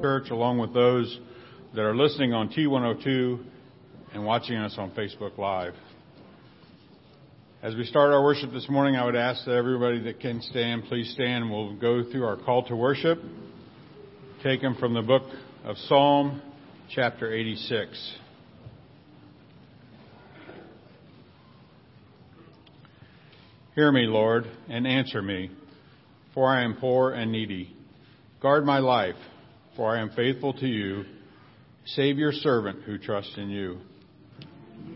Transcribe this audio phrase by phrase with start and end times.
[0.00, 1.18] Church, along with those
[1.74, 3.44] that are listening on T102
[4.14, 5.74] and watching us on Facebook Live.
[7.62, 10.84] As we start our worship this morning, I would ask that everybody that can stand,
[10.84, 11.50] please stand.
[11.50, 13.18] We'll go through our call to worship,
[14.44, 15.24] taken from the book
[15.64, 16.42] of Psalm,
[16.94, 18.16] chapter 86.
[23.74, 25.50] Hear me, Lord, and answer me,
[26.34, 27.74] for I am poor and needy.
[28.40, 29.16] Guard my life
[29.78, 31.04] for I am faithful to you.
[31.86, 33.78] Save your servant who trusts in you.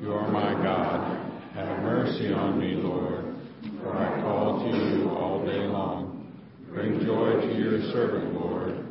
[0.02, 1.30] You are my God.
[1.54, 3.36] Have mercy on me, Lord,
[3.80, 6.32] for I call to you all day long.
[6.68, 8.84] Bring joy to your servant, Lord,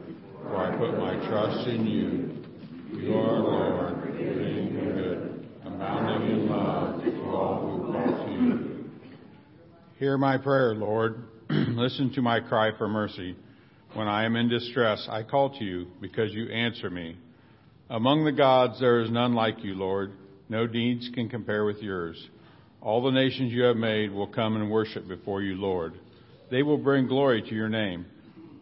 [0.43, 2.97] for I put my trust in you.
[2.97, 8.89] You are Lord, giving good, abounding in love to all who call to you.
[9.99, 11.25] Hear my prayer, Lord.
[11.49, 13.35] Listen to my cry for mercy.
[13.93, 17.17] When I am in distress, I call to you because you answer me.
[17.89, 20.13] Among the gods, there is none like you, Lord.
[20.47, 22.29] No deeds can compare with yours.
[22.79, 25.93] All the nations you have made will come and worship before you, Lord.
[26.49, 28.05] They will bring glory to your name,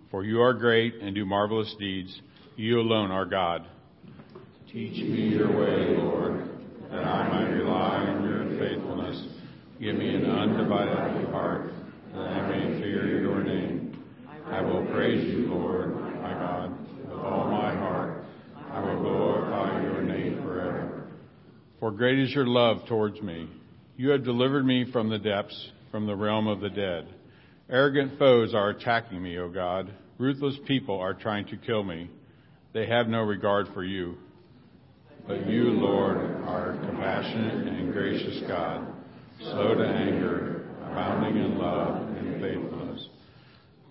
[0.10, 2.22] for you are great and do marvelous deeds.
[2.56, 3.68] You alone are God.
[4.72, 6.50] Teach me your way, Lord,
[6.90, 9.28] that I might rely on your faithfulness.
[9.80, 11.72] Give me an undivided heart,
[12.14, 13.79] that I may fear your name.
[14.52, 16.76] I will praise you, Lord, my God,
[17.08, 18.24] with all my heart.
[18.72, 21.08] I will glorify your name forever.
[21.80, 23.48] For great is your love towards me.
[23.96, 27.08] You have delivered me from the depths, from the realm of the dead.
[27.70, 29.94] Arrogant foes are attacking me, O God.
[30.18, 32.10] Ruthless people are trying to kill me.
[32.74, 34.18] They have no regard for you.
[35.28, 38.88] But you, Lord, are compassionate and gracious God,
[39.42, 42.18] slow to anger, abounding in love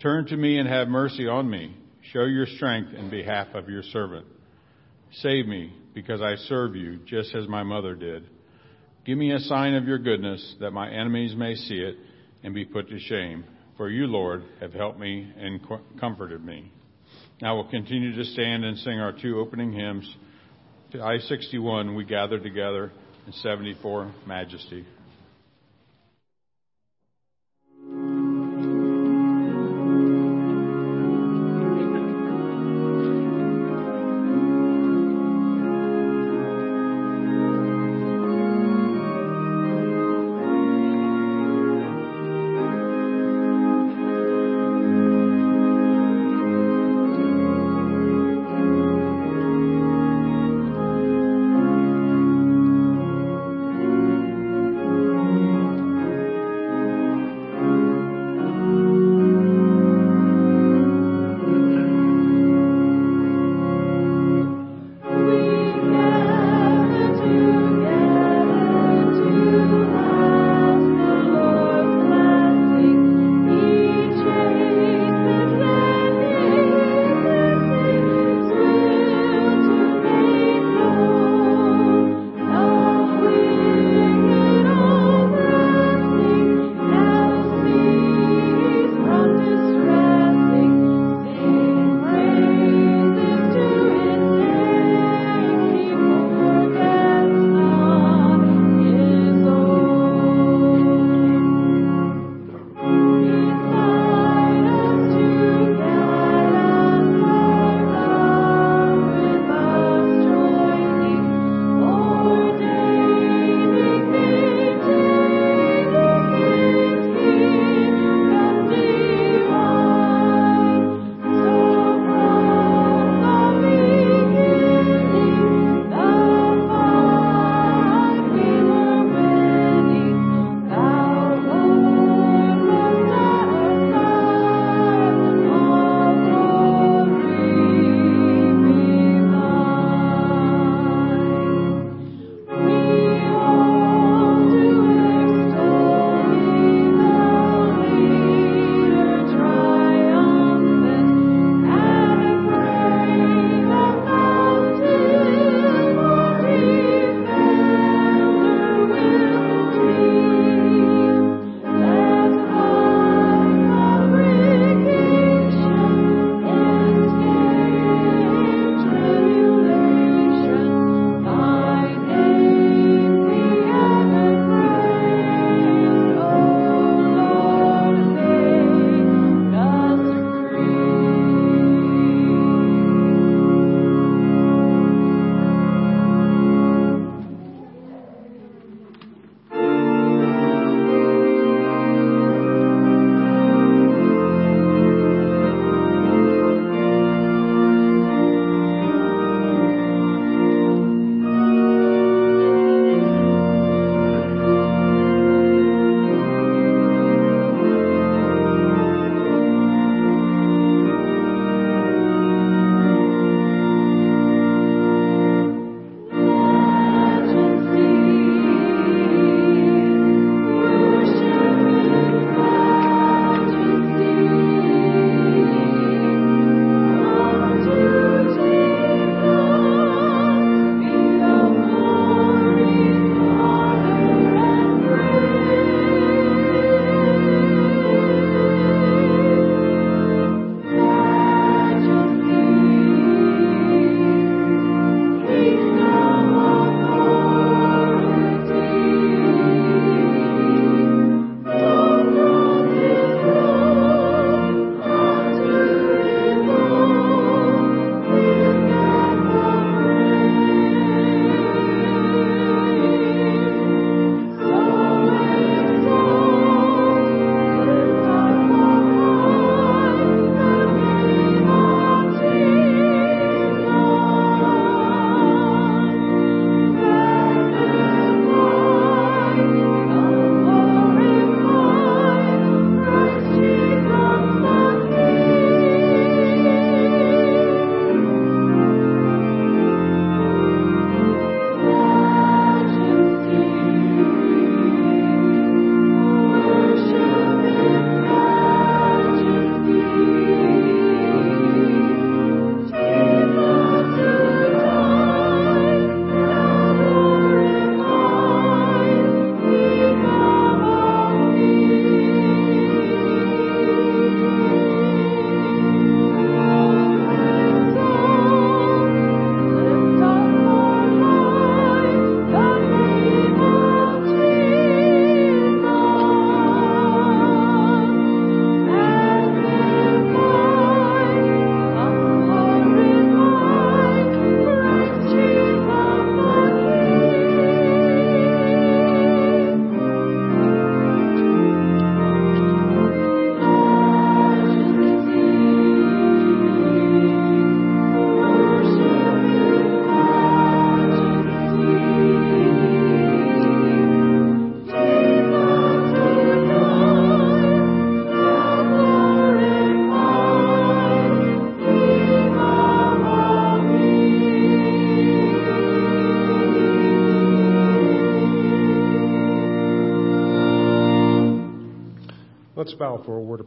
[0.01, 1.77] Turn to me and have mercy on me.
[2.13, 4.27] Show your strength in behalf of your servant.
[5.11, 8.29] Save me, because I serve you, just as my mother did.
[9.05, 11.97] Give me a sign of your goodness, that my enemies may see it
[12.45, 13.45] and be put to shame.
[13.77, 15.61] For you, Lord, have helped me and
[15.99, 16.71] comforted me.
[17.41, 20.17] Now we'll continue to stand and sing our two opening hymns.
[20.93, 22.93] To I 61, we gather together,
[23.27, 24.85] and 74, Majesty.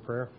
[0.05, 0.29] Prayer.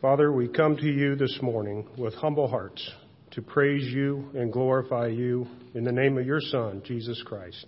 [0.00, 2.90] Father, we come to you this morning with humble hearts
[3.32, 7.66] to praise you and glorify you in the name of your Son, Jesus Christ.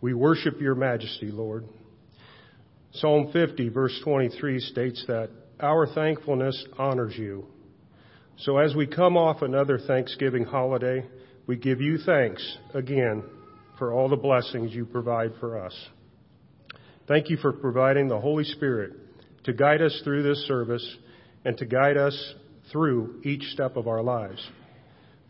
[0.00, 1.66] We worship your majesty, Lord.
[2.92, 5.30] Psalm 50, verse 23 states that
[5.60, 7.46] our thankfulness honors you.
[8.38, 11.06] So as we come off another Thanksgiving holiday,
[11.46, 13.22] we give you thanks again
[13.78, 15.74] for all the blessings you provide for us.
[17.06, 19.01] Thank you for providing the Holy Spirit
[19.44, 20.96] to guide us through this service
[21.44, 22.34] and to guide us
[22.70, 24.46] through each step of our lives.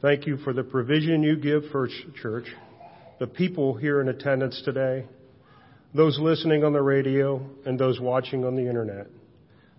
[0.00, 1.88] Thank you for the provision you give for
[2.20, 2.46] church,
[3.18, 5.06] the people here in attendance today,
[5.94, 9.06] those listening on the radio, and those watching on the internet.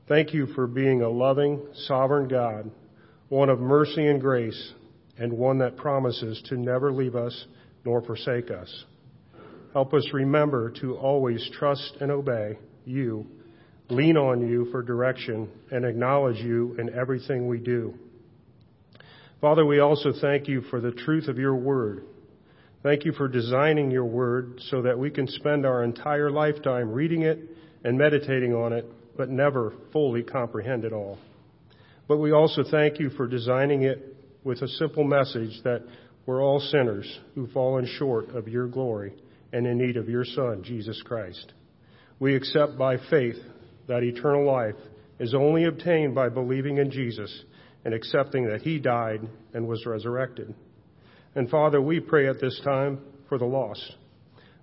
[0.07, 2.69] Thank you for being a loving, sovereign God,
[3.29, 4.73] one of mercy and grace,
[5.17, 7.45] and one that promises to never leave us
[7.85, 8.85] nor forsake us.
[9.73, 13.25] Help us remember to always trust and obey you,
[13.93, 17.93] lean on you for direction, and acknowledge you in everything we do.
[19.41, 22.05] Father, we also thank you for the truth of your word.
[22.81, 27.23] Thank you for designing your word so that we can spend our entire lifetime reading
[27.23, 27.39] it
[27.83, 28.85] and meditating on it
[29.15, 31.17] but never fully comprehend it all.
[32.07, 35.83] But we also thank you for designing it with a simple message that
[36.25, 39.13] we're all sinners who've fallen short of your glory
[39.51, 41.53] and in need of your Son, Jesus Christ.
[42.19, 43.37] We accept by faith
[43.87, 44.75] that eternal life
[45.19, 47.43] is only obtained by believing in Jesus
[47.85, 49.21] and accepting that he died
[49.53, 50.53] and was resurrected.
[51.35, 53.95] And Father, we pray at this time for the lost,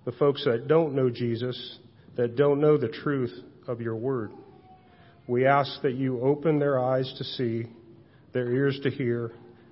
[0.05, 1.79] the folks that don't know Jesus,
[2.15, 3.33] that don't know the truth
[3.67, 4.31] of your word.
[5.27, 7.67] We ask that you open their eyes to see,
[8.33, 9.31] their ears to hear,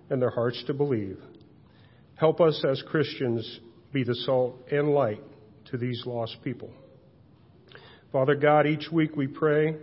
[0.10, 1.18] and their hearts to believe.
[2.16, 3.60] Help us as Christians
[3.92, 5.24] be the salt and light
[5.72, 6.72] to these lost people.
[8.12, 9.76] Father God, each week we pray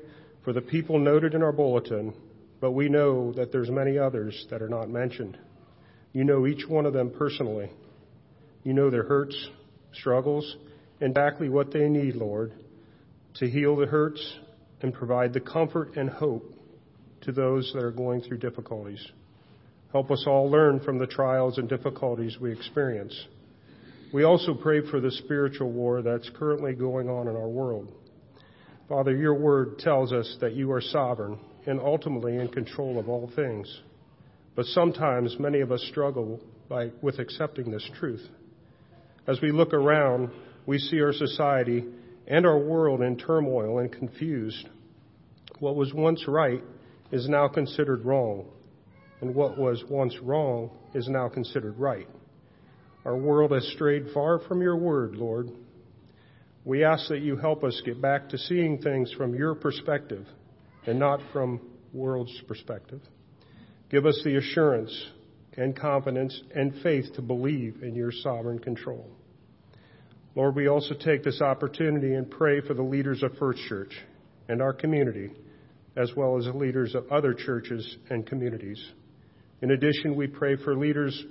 [0.43, 2.13] for the people noted in our bulletin,
[2.61, 5.39] but we know that there's many others that are not mentioned.
[6.13, 7.71] You know each one of them personally.
[8.65, 9.37] You know their hurts,
[9.93, 10.57] struggles,
[11.01, 12.53] and exactly what they need, Lord,
[13.35, 14.39] to heal the hurts
[14.83, 16.53] and provide the comfort and hope
[17.21, 19.07] to those that are going through difficulties.
[19.93, 23.17] Help us all learn from the trials and difficulties we experience.
[24.13, 27.93] We also pray for the spiritual war that's currently going on in our world.
[28.89, 33.31] Father, your word tells us that you are sovereign and ultimately in control of all
[33.35, 33.81] things.
[34.55, 38.25] But sometimes many of us struggle by, with accepting this truth.
[39.27, 40.31] As we look around,
[40.67, 41.85] we see our society
[42.29, 44.69] and our world in turmoil and confused.
[45.59, 46.63] What was once right
[47.11, 48.47] is now considered wrong,
[49.21, 52.09] and what was once wrong is now considered right.
[53.05, 55.51] Our world has strayed far from your word, Lord.
[56.67, 60.27] We ask that you help us get back to seeing things from your perspective
[60.85, 61.61] and not from
[61.93, 63.01] world's perspective.
[63.89, 64.93] Give us the assurance
[65.57, 69.09] and confidence and faith to believe in your sovereign control.
[70.35, 73.97] Lord, we also take this opportunity and pray for the leaders of First Church
[74.49, 75.31] and our community,
[75.97, 78.85] as well as the leaders of other churches and communities.
[79.63, 81.25] In addition, we pray for leaders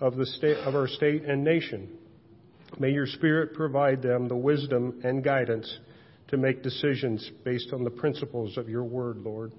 [0.00, 1.97] of, the state, of our state and nation.
[2.78, 5.78] May your Spirit provide them the wisdom and guidance
[6.28, 9.52] to make decisions based on the principles of your word, Lord.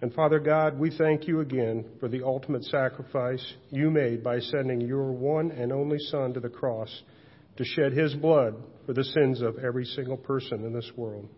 [0.00, 4.80] And Father God, we thank you again for the ultimate sacrifice you made by sending
[4.80, 7.02] your one and only Son to the cross
[7.56, 8.54] to shed his blood
[8.84, 11.28] for the sins of every single person in this world.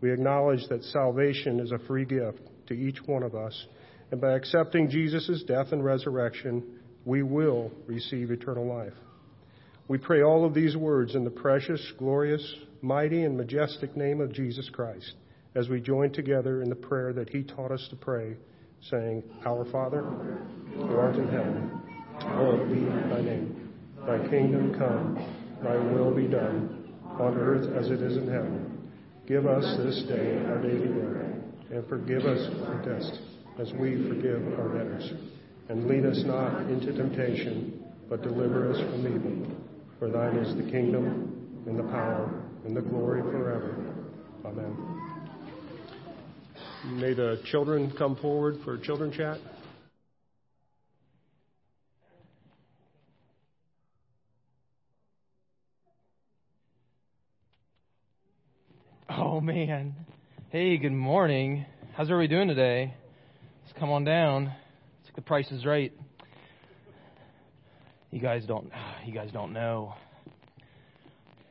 [0.00, 3.66] We acknowledge that salvation is a free gift to each one of us,
[4.12, 8.94] and by accepting Jesus' death and resurrection, we will receive eternal life.
[9.88, 14.32] We pray all of these words in the precious, glorious, mighty, and majestic name of
[14.32, 15.14] Jesus Christ
[15.54, 18.36] as we join together in the prayer that he taught us to pray,
[18.90, 21.80] saying, Our Father, who art in heaven,
[22.20, 23.72] hallowed be thy name.
[24.06, 25.18] Thy kingdom come
[25.62, 28.90] Thy will be done, on earth as it is in heaven.
[29.26, 33.10] Give us this day our daily bread, and forgive us our debts
[33.58, 35.12] as we forgive our debtors.
[35.68, 39.57] And lead us not into temptation, but deliver us from evil.
[39.98, 42.30] For thine is the kingdom, and the power,
[42.64, 43.94] and the glory forever.
[44.44, 44.76] Amen.
[46.84, 49.38] May the children come forward for children chat.
[59.08, 59.96] Oh, man.
[60.50, 61.66] Hey, good morning.
[61.96, 62.94] How's everybody doing today?
[63.64, 64.52] Let's come on down.
[65.00, 65.92] It's like the price is right.
[68.10, 68.70] You guys don't
[69.04, 69.94] you guys don't know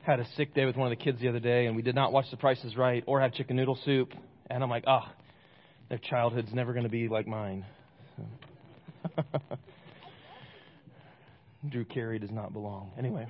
[0.08, 1.94] had a sick day with one of the kids the other day, and we did
[1.94, 4.14] not watch The Price is Right or have chicken noodle soup.
[4.50, 5.04] And I'm like, oh,
[5.90, 7.66] their childhood's never going to be like mine.
[11.70, 12.92] Drew Carey does not belong.
[12.98, 13.28] Anyway.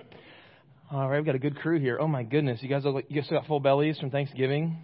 [0.91, 1.97] All right, we've got a good crew here.
[1.99, 4.77] Oh my goodness, you guys like you guys got full bellies from Thanksgiving.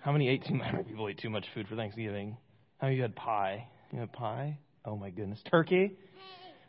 [0.00, 0.72] How many ate too much?
[0.88, 2.36] People ate too much food for Thanksgiving.
[2.76, 3.66] How many of you had pie?
[3.90, 4.58] You had pie?
[4.84, 5.96] Oh my goodness, turkey.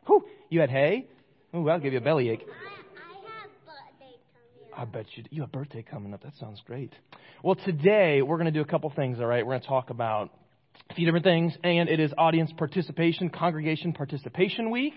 [0.07, 1.05] Whew, you had hay.
[1.55, 2.45] Ooh, that'll give you a bellyache.
[4.75, 6.23] I bet you you have birthday coming up.
[6.23, 6.93] That sounds great.
[7.43, 9.19] Well, today we're going to do a couple things.
[9.19, 10.31] All right, we're going to talk about
[10.89, 14.93] a few different things, and it is audience participation, congregation participation week.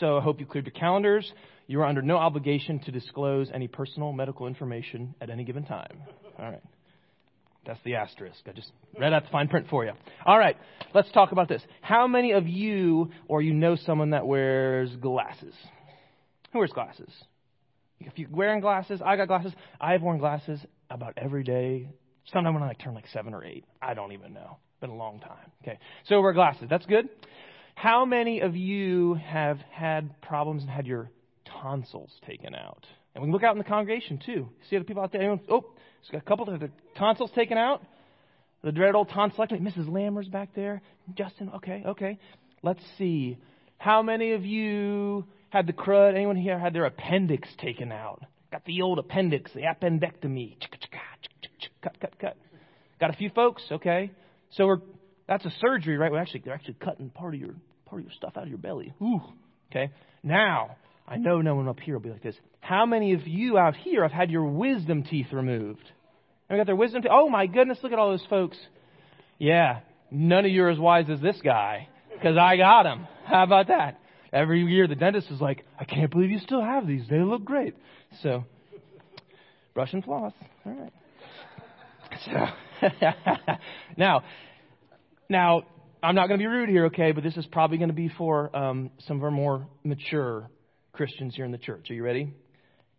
[0.00, 1.32] So I hope you cleared your calendars.
[1.66, 6.02] You are under no obligation to disclose any personal medical information at any given time.
[6.38, 6.62] All right.
[7.64, 8.40] That's the asterisk.
[8.48, 9.92] I just read out the fine print for you.
[10.26, 10.56] All right,
[10.94, 11.62] let's talk about this.
[11.80, 15.54] How many of you or you know someone that wears glasses?
[16.52, 17.10] Who wears glasses?
[18.00, 19.52] If you're wearing glasses, I got glasses.
[19.80, 21.88] I've worn glasses about every day.
[22.26, 23.64] Sometime when I like turn like seven or eight.
[23.80, 24.58] I don't even know.
[24.80, 25.50] Been a long time.
[25.62, 25.78] Okay.
[26.06, 26.66] So wear glasses.
[26.68, 27.08] That's good.
[27.74, 31.10] How many of you have had problems and had your
[31.62, 32.86] tonsils taken out?
[33.14, 34.48] And we can look out in the congregation too.
[34.68, 35.20] See other people out there.
[35.20, 37.82] Anyone, oh, there's got a couple of the tonsils taken out.
[38.62, 39.60] The dreaded old tonsillectomy.
[39.60, 39.90] Mrs.
[39.90, 40.82] Lammer's back there.
[41.14, 41.50] Justin.
[41.56, 41.82] Okay.
[41.86, 42.18] Okay.
[42.62, 43.38] Let's see.
[43.78, 46.14] How many of you had the crud?
[46.14, 48.22] Anyone here had their appendix taken out?
[48.50, 50.56] Got the old appendix, the appendectomy.
[51.82, 52.36] Cut, cut, cut.
[52.98, 54.12] Got a few folks, okay?
[54.52, 54.78] So we're
[55.28, 56.10] that's a surgery, right?
[56.10, 57.54] We're actually they're actually cutting part of your
[57.84, 58.94] part of your stuff out of your belly.
[59.02, 59.20] Ooh.
[59.70, 59.92] Okay.
[60.22, 62.36] Now, I know no one up here will be like this.
[62.60, 65.84] How many of you out here have had your wisdom teeth removed?
[66.48, 67.10] And we got their wisdom teeth?
[67.12, 68.56] Oh my goodness, look at all those folks.
[69.38, 69.80] Yeah,
[70.10, 73.06] none of you are as wise as this guy because I got them.
[73.26, 73.98] How about that?
[74.32, 77.02] Every year the dentist is like, I can't believe you still have these.
[77.10, 77.74] They look great.
[78.22, 78.44] So,
[79.74, 80.32] brush and floss.
[80.64, 80.92] All right.
[82.24, 82.88] So,
[83.96, 84.24] now,
[85.28, 85.62] now,
[86.02, 88.08] I'm not going to be rude here, okay, but this is probably going to be
[88.08, 90.50] for um, some of our more mature
[90.92, 91.90] Christians here in the church.
[91.90, 92.32] Are you ready?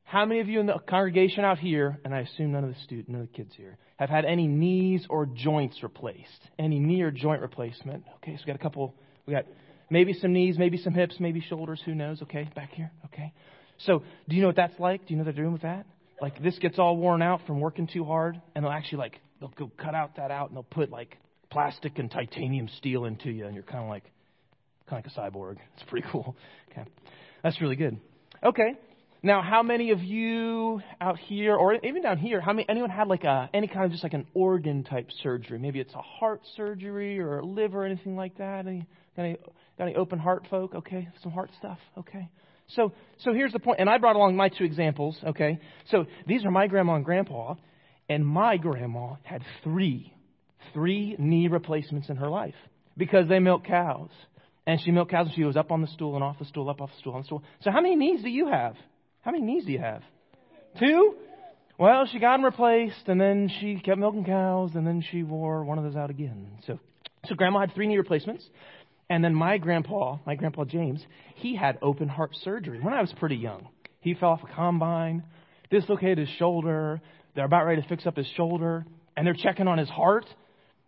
[0.04, 2.80] How many of you in the congregation out here, and I assume none of the
[2.84, 6.50] students, none of the kids here, have had any knees or joints replaced?
[6.60, 8.04] Any knee or joint replacement?
[8.18, 8.96] Okay, so we got a couple.
[9.26, 9.46] We got
[9.94, 11.82] maybe some knees, maybe some hips, maybe shoulders.
[11.86, 12.22] Who knows?
[12.24, 12.92] Okay, back here.
[13.06, 13.32] Okay.
[13.86, 15.08] So, do you know what that's like?
[15.08, 15.86] Do you know what they're doing with that?
[16.22, 19.54] Like this gets all worn out from working too hard, and they'll actually like they'll
[19.58, 21.18] go cut out that out, and they'll put like
[21.50, 24.04] plastic and titanium steel into you, and you're kind of like
[24.90, 25.58] kind of like a cyborg.
[25.76, 26.36] It's pretty cool.
[26.72, 26.90] Okay,
[27.44, 28.00] that's really good.
[28.44, 28.74] Okay,
[29.22, 33.08] now how many of you out here, or even down here, how many anyone had
[33.08, 35.60] like a any kind of just like an organ type surgery?
[35.60, 38.66] Maybe it's a heart surgery or a liver, or anything like that.
[38.66, 39.38] Any any,
[39.78, 40.76] got any open heart folk?
[40.76, 41.80] Okay, some heart stuff.
[41.98, 42.30] Okay.
[42.68, 45.60] So, so here's the point, and I brought along my two examples, okay?
[45.90, 47.56] So these are my grandma and grandpa,
[48.10, 50.14] and my grandma had three,
[50.74, 52.56] three knee replacements in her life
[52.98, 54.10] because they milk cows.
[54.66, 56.70] And she milked cows and she was up on the stool and off the stool,
[56.70, 57.44] up off the stool, on the stool.
[57.62, 58.76] So how many knees do you have?
[59.22, 60.02] How many knees do you have?
[60.80, 61.16] Two?
[61.78, 65.66] Well, she got them replaced, and then she kept milking cows, and then she wore
[65.66, 66.48] one of those out again.
[66.66, 66.80] So,
[67.26, 68.48] so grandma had three knee replacements.
[69.14, 71.06] And then my grandpa, my grandpa James,
[71.36, 73.68] he had open heart surgery when I was pretty young.
[74.00, 75.22] He fell off a combine,
[75.70, 77.00] dislocated his shoulder.
[77.36, 80.26] They're about ready to fix up his shoulder, and they're checking on his heart,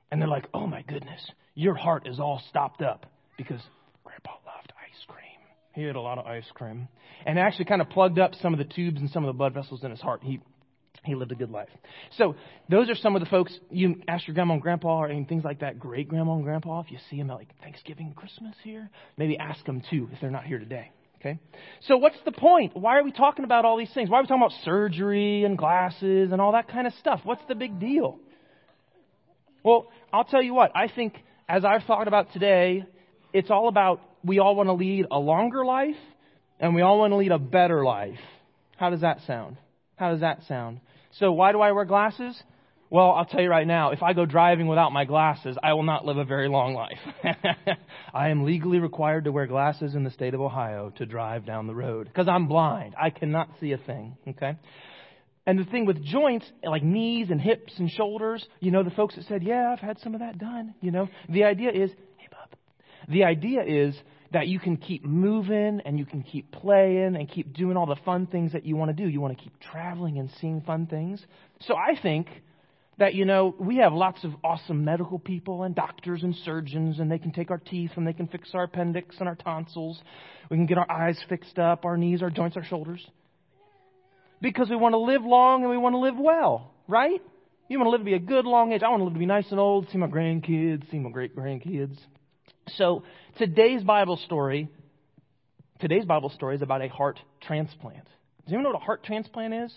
[0.10, 1.22] and they're like, "Oh my goodness,
[1.53, 3.05] your heart is all stopped up
[3.38, 3.62] because
[4.03, 5.39] Grandpa loved ice cream.
[5.75, 6.88] He had a lot of ice cream,
[7.27, 9.53] and actually kind of plugged up some of the tubes and some of the blood
[9.53, 10.24] vessels in his heart.
[10.24, 10.39] He
[11.05, 11.69] he lived a good life.
[12.17, 12.35] So
[12.69, 15.59] those are some of the folks you ask your grandma and grandpa and things like
[15.59, 15.79] that.
[15.79, 19.65] Great grandma and grandpa, if you see them at like Thanksgiving, Christmas here, maybe ask
[19.65, 20.91] them too if they're not here today.
[21.19, 21.39] Okay.
[21.88, 22.75] So what's the point?
[22.75, 24.09] Why are we talking about all these things?
[24.09, 27.21] Why are we talking about surgery and glasses and all that kind of stuff?
[27.23, 28.19] What's the big deal?
[29.63, 30.71] Well, I'll tell you what.
[30.75, 31.15] I think
[31.49, 32.86] as I've thought about today,
[33.34, 35.95] it's all about we all want to lead a longer life
[36.60, 38.19] and we all want to lead a better life.
[38.77, 39.58] How does that sound?
[39.95, 40.81] How does that sound?
[41.19, 42.41] So why do I wear glasses?
[42.89, 45.84] Well, I'll tell you right now, if I go driving without my glasses, I will
[45.84, 46.99] not live a very long life.
[48.13, 51.65] I am legally required to wear glasses in the state of Ohio to drive down
[51.67, 52.93] the road because I'm blind.
[53.01, 54.58] I cannot see a thing, okay?
[55.47, 59.15] And the thing with joints, like knees and hips and shoulders, you know, the folks
[59.15, 62.27] that said, yeah, I've had some of that done, you know, the idea is, hey,
[62.31, 62.58] bub,
[63.10, 63.95] the idea is
[64.36, 67.95] that you can keep moving and you can keep playing and keep doing all the
[68.04, 69.08] fun things that you want to do.
[69.08, 71.26] You want to keep traveling and seeing fun things.
[71.62, 72.28] So I think
[72.98, 77.10] that, you know, we have lots of awesome medical people and doctors and surgeons, and
[77.10, 80.02] they can take our teeth and they can fix our appendix and our tonsils.
[80.52, 83.08] We can get our eyes fixed up, our knees, our joints, our shoulders.
[84.41, 87.21] Because we want to live long and we want to live well, right?
[87.69, 88.84] You want to live to be a good long age.
[88.84, 91.38] I want to live to be nice and old, see my grandkids, see my great
[91.38, 91.98] grandkids.
[92.69, 93.04] So
[93.38, 94.69] today's Bible story,
[95.80, 98.06] today's Bible story is about a heart transplant.
[98.06, 99.73] Does anyone know what a heart transplant is?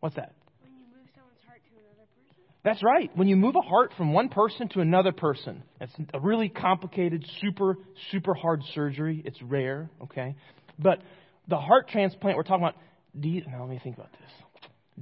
[0.00, 0.34] What's that?
[0.60, 2.42] When you move someone's heart to another person?
[2.64, 3.10] That's right.
[3.16, 7.24] When you move a heart from one person to another person, it's a really complicated,
[7.40, 7.78] super,
[8.10, 9.22] super hard surgery.
[9.24, 10.36] It's rare, okay?
[10.78, 11.00] But
[11.48, 12.76] the heart transplant we're talking about,
[13.18, 14.30] do you, now let me think about this.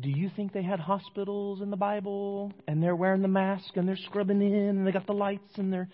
[0.01, 3.87] Do you think they had hospitals in the Bible and they're wearing the mask and
[3.89, 5.89] they're scrubbing in and they got the lights and they're.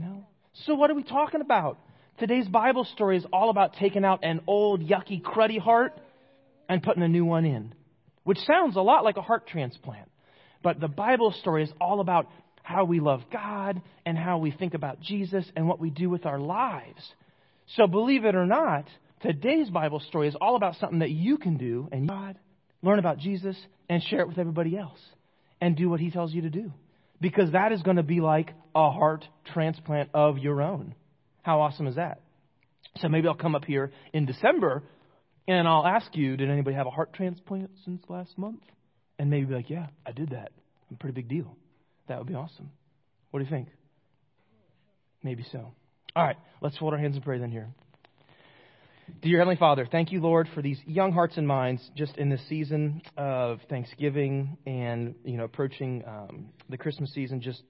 [0.00, 0.26] No?
[0.64, 1.78] So what are we talking about?
[2.18, 5.98] Today's Bible story is all about taking out an old, yucky, cruddy heart
[6.68, 7.74] and putting a new one in,
[8.24, 10.10] which sounds a lot like a heart transplant.
[10.62, 12.28] But the Bible story is all about
[12.62, 16.24] how we love God and how we think about Jesus and what we do with
[16.24, 17.02] our lives.
[17.76, 18.86] So believe it or not,
[19.20, 22.38] today's Bible story is all about something that you can do and God,
[22.82, 23.56] learn about Jesus
[23.90, 25.00] and share it with everybody else
[25.60, 26.72] and do what he tells you to do.
[27.20, 30.94] Because that is going to be like a heart transplant of your own.
[31.42, 32.20] How awesome is that?
[32.96, 34.82] So maybe I'll come up here in December
[35.46, 38.62] and I'll ask you, did anybody have a heart transplant since last month?
[39.18, 40.52] And maybe be like, yeah, I did that.
[40.90, 41.56] A pretty big deal.
[42.08, 42.70] That would be awesome.
[43.30, 43.68] What do you think?
[45.22, 45.72] Maybe so.
[46.16, 47.68] All right, let's fold our hands and pray then here.
[49.22, 52.40] Dear Heavenly Father, thank you, Lord, for these young hearts and minds just in this
[52.48, 57.40] season of Thanksgiving and, you know, approaching um, the Christmas season.
[57.40, 57.62] Just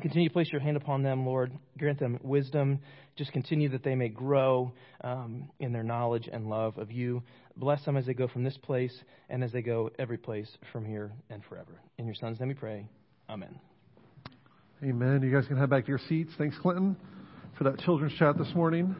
[0.00, 1.52] continue to place your hand upon them, Lord.
[1.78, 2.80] Grant them wisdom.
[3.16, 4.72] Just continue that they may grow
[5.02, 7.22] um, in their knowledge and love of you.
[7.56, 8.96] Bless them as they go from this place
[9.28, 11.80] and as they go every place from here and forever.
[11.98, 12.86] In your Son's name we pray.
[13.28, 13.58] Amen.
[14.82, 15.22] Amen.
[15.22, 16.32] You guys can head back to your seats.
[16.38, 16.96] Thanks, Clinton,
[17.58, 18.94] for that children's chat this morning.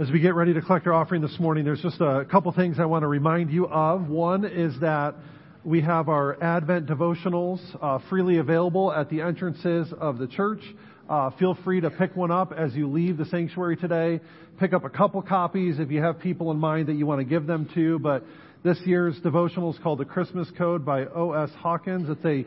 [0.00, 2.78] As we get ready to collect our offering this morning, there's just a couple things
[2.78, 4.08] I want to remind you of.
[4.08, 5.14] One is that
[5.62, 10.62] we have our Advent devotionals uh, freely available at the entrances of the church.
[11.06, 14.20] Uh, feel free to pick one up as you leave the sanctuary today.
[14.58, 17.26] Pick up a couple copies if you have people in mind that you want to
[17.26, 17.98] give them to.
[17.98, 18.24] But
[18.64, 21.50] this year's devotional is called The Christmas Code by O.S.
[21.58, 22.08] Hawkins.
[22.08, 22.46] It's a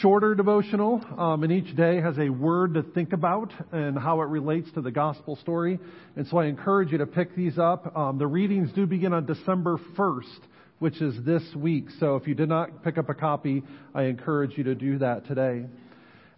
[0.00, 4.24] shorter devotional, um, and each day has a word to think about and how it
[4.24, 5.78] relates to the gospel story.
[6.16, 7.96] And so I encourage you to pick these up.
[7.96, 10.40] Um, the readings do begin on December 1st,
[10.80, 11.86] which is this week.
[12.00, 13.62] So if you did not pick up a copy,
[13.94, 15.66] I encourage you to do that today.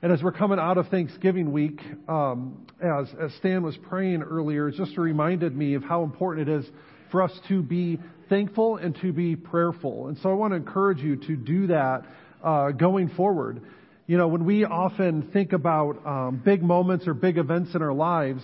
[0.02, 4.68] And as we're coming out of Thanksgiving week, um, as, as Stan was praying earlier,
[4.68, 6.70] it just reminded me of how important it is
[7.10, 10.08] for us to be thankful and to be prayerful.
[10.08, 12.04] And so I want to encourage you to do that
[12.42, 13.62] uh, going forward.
[14.06, 17.92] You know, when we often think about um, big moments or big events in our
[17.92, 18.42] lives,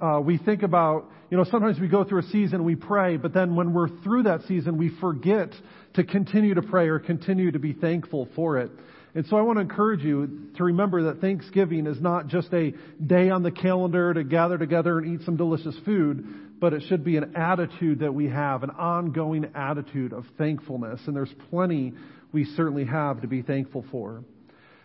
[0.00, 3.34] uh, we think about, you know, sometimes we go through a season, we pray, but
[3.34, 5.50] then when we're through that season, we forget
[5.94, 8.70] to continue to pray or continue to be thankful for it.
[9.14, 12.74] And so I want to encourage you to remember that Thanksgiving is not just a
[13.04, 17.02] day on the calendar to gather together and eat some delicious food, but it should
[17.02, 21.00] be an attitude that we have, an ongoing attitude of thankfulness.
[21.06, 21.94] And there's plenty
[22.36, 24.22] we certainly have to be thankful for.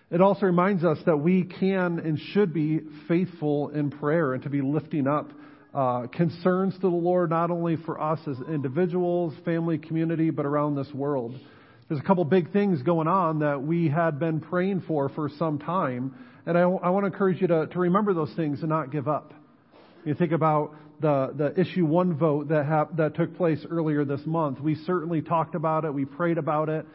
[0.09, 4.49] It also reminds us that we can and should be faithful in prayer and to
[4.49, 5.29] be lifting up
[5.73, 10.75] uh, concerns to the Lord, not only for us as individuals, family, community, but around
[10.75, 11.37] this world.
[11.89, 15.59] There's a couple big things going on that we had been praying for for some
[15.59, 18.93] time, and I, I want to encourage you to, to remember those things and not
[18.93, 19.33] give up.
[20.05, 24.21] You think about the, the issue one vote that, ha- that took place earlier this
[24.25, 24.61] month.
[24.61, 26.85] We certainly talked about it, we prayed about it,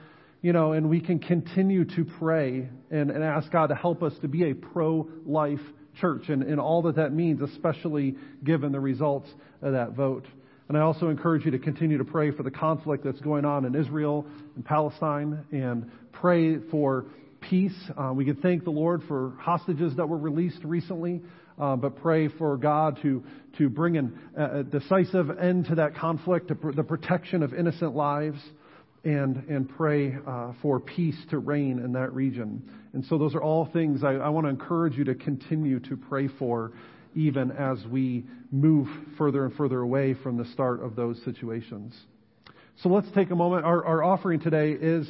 [0.42, 4.12] you know, and we can continue to pray and, and ask God to help us
[4.22, 5.61] to be a pro-life
[6.01, 9.29] church and, and all that that means, especially given the results
[9.62, 10.27] of that vote.
[10.68, 13.64] And I also encourage you to continue to pray for the conflict that's going on
[13.64, 17.07] in Israel and Palestine and pray for
[17.40, 17.77] peace.
[17.96, 21.22] Uh, we can thank the Lord for hostages that were released recently,
[21.59, 23.22] uh, but pray for God to,
[23.59, 27.94] to bring an, a decisive end to that conflict, to pr- the protection of innocent
[27.94, 28.40] lives
[29.06, 32.60] and, and pray uh, for peace to reign in that region.
[32.92, 35.96] And so those are all things I, I want to encourage you to continue to
[35.96, 36.72] pray for
[37.14, 41.94] even as we move further and further away from the start of those situations.
[42.82, 43.64] So let's take a moment.
[43.64, 45.08] Our, our offering today is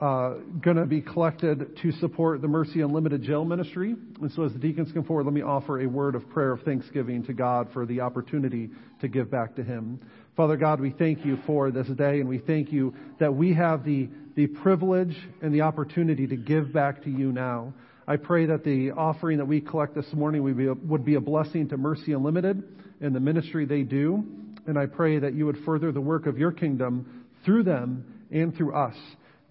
[0.00, 3.94] uh, going to be collected to support the Mercy Unlimited Jail Ministry.
[4.20, 6.62] And so as the deacons come forward, let me offer a word of prayer of
[6.62, 10.00] thanksgiving to God for the opportunity to give back to Him.
[10.36, 13.84] Father God, we thank you for this day, and we thank you that we have
[13.84, 17.72] the, the privilege and the opportunity to give back to you now.
[18.06, 21.14] I pray that the offering that we collect this morning would be a, would be
[21.14, 22.62] a blessing to Mercy Unlimited
[23.00, 24.24] and the ministry they do.
[24.66, 28.54] And I pray that you would further the work of your kingdom through them and
[28.54, 28.96] through us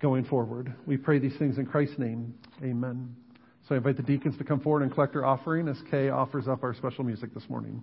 [0.02, 0.72] going forward.
[0.86, 2.36] We pray these things in Christ's name.
[2.64, 3.16] Amen.
[3.68, 6.48] So I invite the deacons to come forward and collect their offering as Kay offers
[6.48, 7.82] up our special music this morning.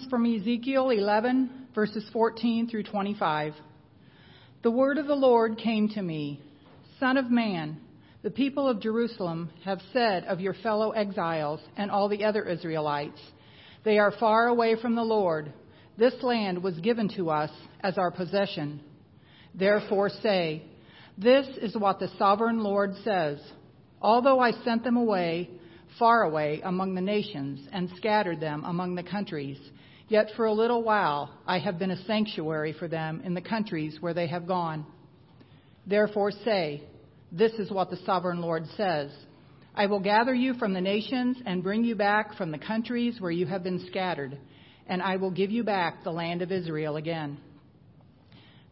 [0.00, 3.54] Comes from Ezekiel 11, verses 14 through 25.
[4.62, 6.40] The word of the Lord came to me
[6.98, 7.78] Son of man,
[8.22, 13.20] the people of Jerusalem have said of your fellow exiles and all the other Israelites,
[13.84, 15.52] They are far away from the Lord.
[15.98, 18.80] This land was given to us as our possession.
[19.54, 20.62] Therefore say,
[21.18, 23.38] This is what the sovereign Lord says.
[24.00, 25.50] Although I sent them away,
[25.98, 29.58] far away among the nations, and scattered them among the countries,
[30.10, 33.98] Yet for a little while I have been a sanctuary for them in the countries
[34.00, 34.84] where they have gone.
[35.86, 36.82] Therefore say,
[37.30, 39.12] This is what the sovereign Lord says
[39.72, 43.30] I will gather you from the nations and bring you back from the countries where
[43.30, 44.36] you have been scattered,
[44.88, 47.38] and I will give you back the land of Israel again.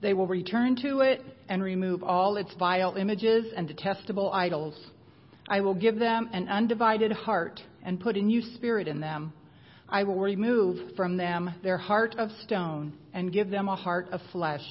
[0.01, 4.74] They will return to it and remove all its vile images and detestable idols.
[5.48, 9.33] I will give them an undivided heart and put a new spirit in them
[9.88, 14.20] I will remove from them their heart of stone and give them a heart of
[14.33, 14.64] flesh.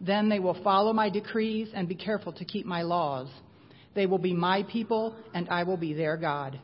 [0.00, 3.28] Then they will follow my decrees and be careful to keep my laws.
[3.94, 6.58] They will be my people, and I will be their God.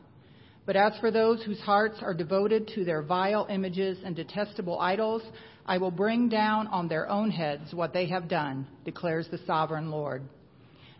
[0.65, 5.23] But as for those whose hearts are devoted to their vile images and detestable idols,
[5.65, 9.89] I will bring down on their own heads what they have done, declares the sovereign
[9.89, 10.21] Lord.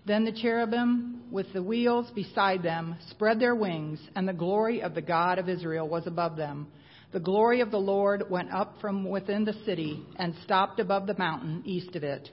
[0.05, 4.95] Then the cherubim, with the wheels beside them, spread their wings, and the glory of
[4.95, 6.67] the God of Israel was above them.
[7.11, 11.17] The glory of the Lord went up from within the city and stopped above the
[11.17, 12.29] mountain east of it.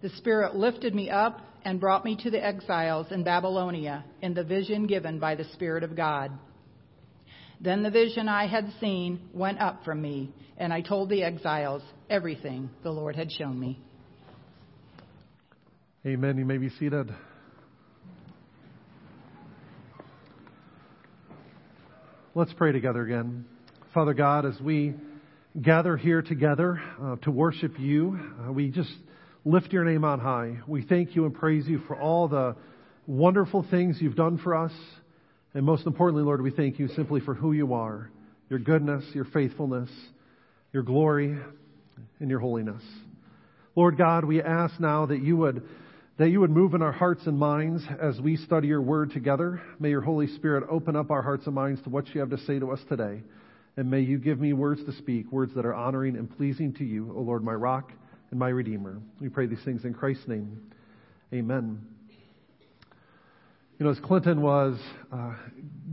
[0.00, 4.44] The Spirit lifted me up and brought me to the exiles in Babylonia in the
[4.44, 6.32] vision given by the Spirit of God.
[7.60, 11.82] Then the vision I had seen went up from me, and I told the exiles
[12.10, 13.80] everything the Lord had shown me.
[16.04, 16.36] Amen.
[16.36, 17.14] You may be seated.
[22.34, 23.44] Let's pray together again.
[23.94, 24.94] Father God, as we
[25.60, 28.90] gather here together uh, to worship you, uh, we just
[29.44, 30.58] lift your name on high.
[30.66, 32.56] We thank you and praise you for all the
[33.06, 34.72] wonderful things you've done for us.
[35.54, 38.10] And most importantly, Lord, we thank you simply for who you are,
[38.50, 39.88] your goodness, your faithfulness,
[40.72, 41.38] your glory,
[42.18, 42.82] and your holiness.
[43.76, 45.62] Lord God, we ask now that you would
[46.18, 49.62] that you would move in our hearts and minds as we study your word together.
[49.78, 52.38] May your Holy Spirit open up our hearts and minds to what you have to
[52.38, 53.22] say to us today.
[53.76, 56.84] And may you give me words to speak, words that are honoring and pleasing to
[56.84, 57.90] you, O Lord, my rock
[58.30, 59.00] and my redeemer.
[59.20, 60.70] We pray these things in Christ's name.
[61.32, 61.86] Amen.
[63.78, 64.78] You know, as Clinton was
[65.10, 65.34] uh,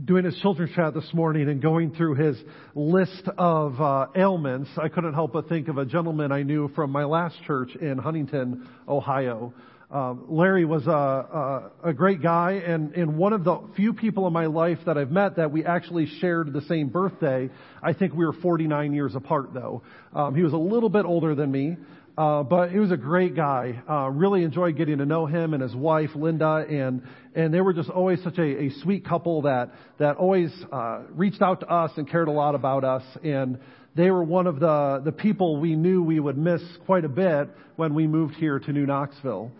[0.04, 2.36] doing his children's chat this morning and going through his
[2.74, 6.92] list of uh, ailments, I couldn't help but think of a gentleman I knew from
[6.92, 9.54] my last church in Huntington, Ohio.
[9.92, 14.28] Uh, Larry was a, a, a, great guy and, and one of the few people
[14.28, 17.50] in my life that I've met that we actually shared the same birthday.
[17.82, 19.82] I think we were 49 years apart though.
[20.14, 21.76] Um, he was a little bit older than me,
[22.16, 23.82] uh, but he was a great guy.
[23.88, 27.02] Uh, really enjoyed getting to know him and his wife Linda, and
[27.34, 31.42] and they were just always such a, a sweet couple that that always uh, reached
[31.42, 33.58] out to us and cared a lot about us and
[33.96, 37.48] they were one of the, the people we knew we would miss quite a bit
[37.74, 39.50] when we moved here to New Knoxville.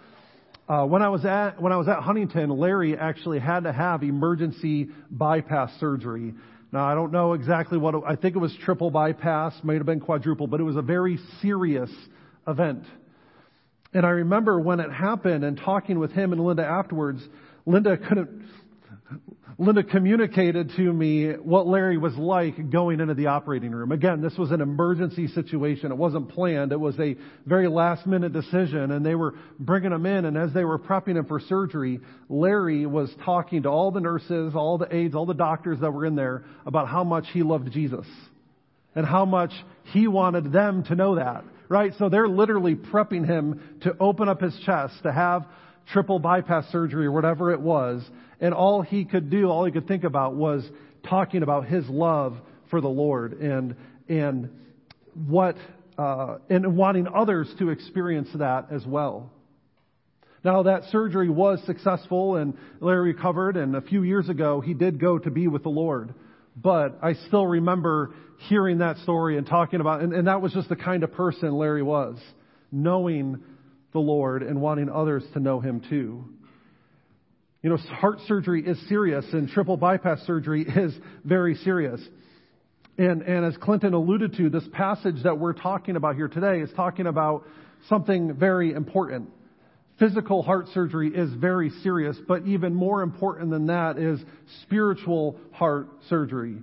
[0.71, 4.05] Uh, when I was at when I was at Huntington, Larry actually had to have
[4.05, 6.33] emergency bypass surgery.
[6.71, 9.87] Now I don't know exactly what it, I think it was triple bypass, might have
[9.87, 11.91] been quadruple, but it was a very serious
[12.47, 12.85] event.
[13.93, 17.21] And I remember when it happened and talking with him and Linda afterwards,
[17.67, 18.45] Linda couldn't
[19.61, 23.93] Linda communicated to me what Larry was like going into the operating room.
[23.93, 25.93] Again, this was an emergency situation.
[25.93, 26.73] It wasn't planned.
[26.73, 30.55] It was a very last minute decision and they were bringing him in and as
[30.55, 34.97] they were prepping him for surgery, Larry was talking to all the nurses, all the
[34.97, 38.07] aides, all the doctors that were in there about how much he loved Jesus
[38.95, 39.53] and how much
[39.93, 41.93] he wanted them to know that, right?
[41.99, 45.45] So they're literally prepping him to open up his chest, to have
[45.93, 48.03] triple bypass surgery or whatever it was.
[48.41, 50.65] And all he could do, all he could think about was
[51.09, 52.37] talking about his love
[52.71, 53.77] for the Lord and,
[54.09, 54.51] and
[55.27, 55.57] what,
[55.99, 59.31] uh, and wanting others to experience that as well.
[60.43, 64.99] Now that surgery was successful and Larry recovered and a few years ago he did
[64.99, 66.15] go to be with the Lord.
[66.57, 68.15] But I still remember
[68.49, 71.53] hearing that story and talking about, and, and that was just the kind of person
[71.53, 72.19] Larry was,
[72.73, 73.43] knowing
[73.93, 76.25] the Lord and wanting others to know Him too.
[77.63, 82.01] You know, heart surgery is serious and triple bypass surgery is very serious.
[82.97, 86.71] And, and as Clinton alluded to, this passage that we're talking about here today is
[86.75, 87.47] talking about
[87.89, 89.31] something very important.
[89.99, 94.19] Physical heart surgery is very serious, but even more important than that is
[94.63, 96.63] spiritual heart surgery.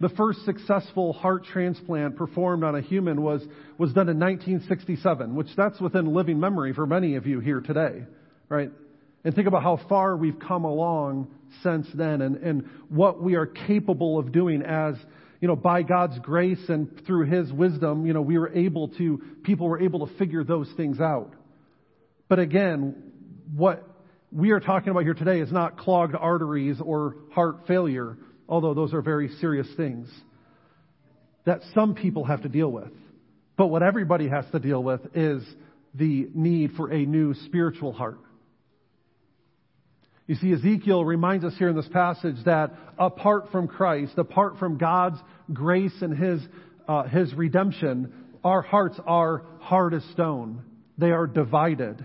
[0.00, 3.42] The first successful heart transplant performed on a human was,
[3.76, 8.04] was done in 1967, which that's within living memory for many of you here today,
[8.48, 8.70] right?
[9.24, 11.30] And think about how far we've come along
[11.62, 14.94] since then and, and what we are capable of doing as,
[15.42, 19.20] you know, by God's grace and through His wisdom, you know, we were able to,
[19.42, 21.34] people were able to figure those things out.
[22.26, 22.94] But again,
[23.54, 23.86] what
[24.32, 28.16] we are talking about here today is not clogged arteries or heart failure
[28.50, 30.08] although those are very serious things
[31.46, 32.90] that some people have to deal with.
[33.56, 35.42] But what everybody has to deal with is
[35.94, 38.18] the need for a new spiritual heart.
[40.26, 44.78] You see, Ezekiel reminds us here in this passage that apart from Christ, apart from
[44.78, 45.18] God's
[45.52, 46.40] grace and His,
[46.86, 48.12] uh, His redemption,
[48.44, 50.62] our hearts are hard as stone.
[50.98, 52.04] They are divided.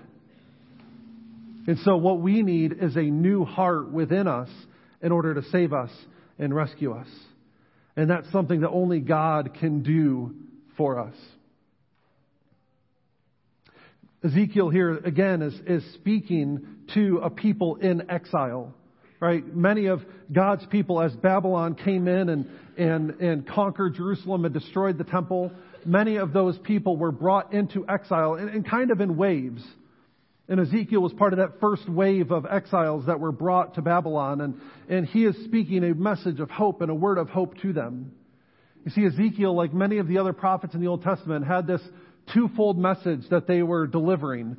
[1.68, 4.50] And so what we need is a new heart within us
[5.02, 5.92] in order to save us
[6.38, 7.08] and rescue us.
[7.96, 10.36] And that's something that only God can do
[10.78, 11.16] for us.
[14.24, 18.74] Ezekiel here again is, is speaking to a people in exile.
[19.20, 19.46] Right?
[19.56, 24.98] Many of God's people, as Babylon came in and, and, and conquered Jerusalem and destroyed
[24.98, 25.52] the temple,
[25.86, 29.64] many of those people were brought into exile and, and kind of in waves.
[30.48, 34.42] And Ezekiel was part of that first wave of exiles that were brought to Babylon,
[34.42, 37.74] and, and he is speaking a message of hope and a word of hope to
[37.74, 38.12] them.
[38.84, 41.82] You see, Ezekiel, like many of the other prophets in the Old Testament, had this
[42.34, 44.58] twofold message that they were delivering.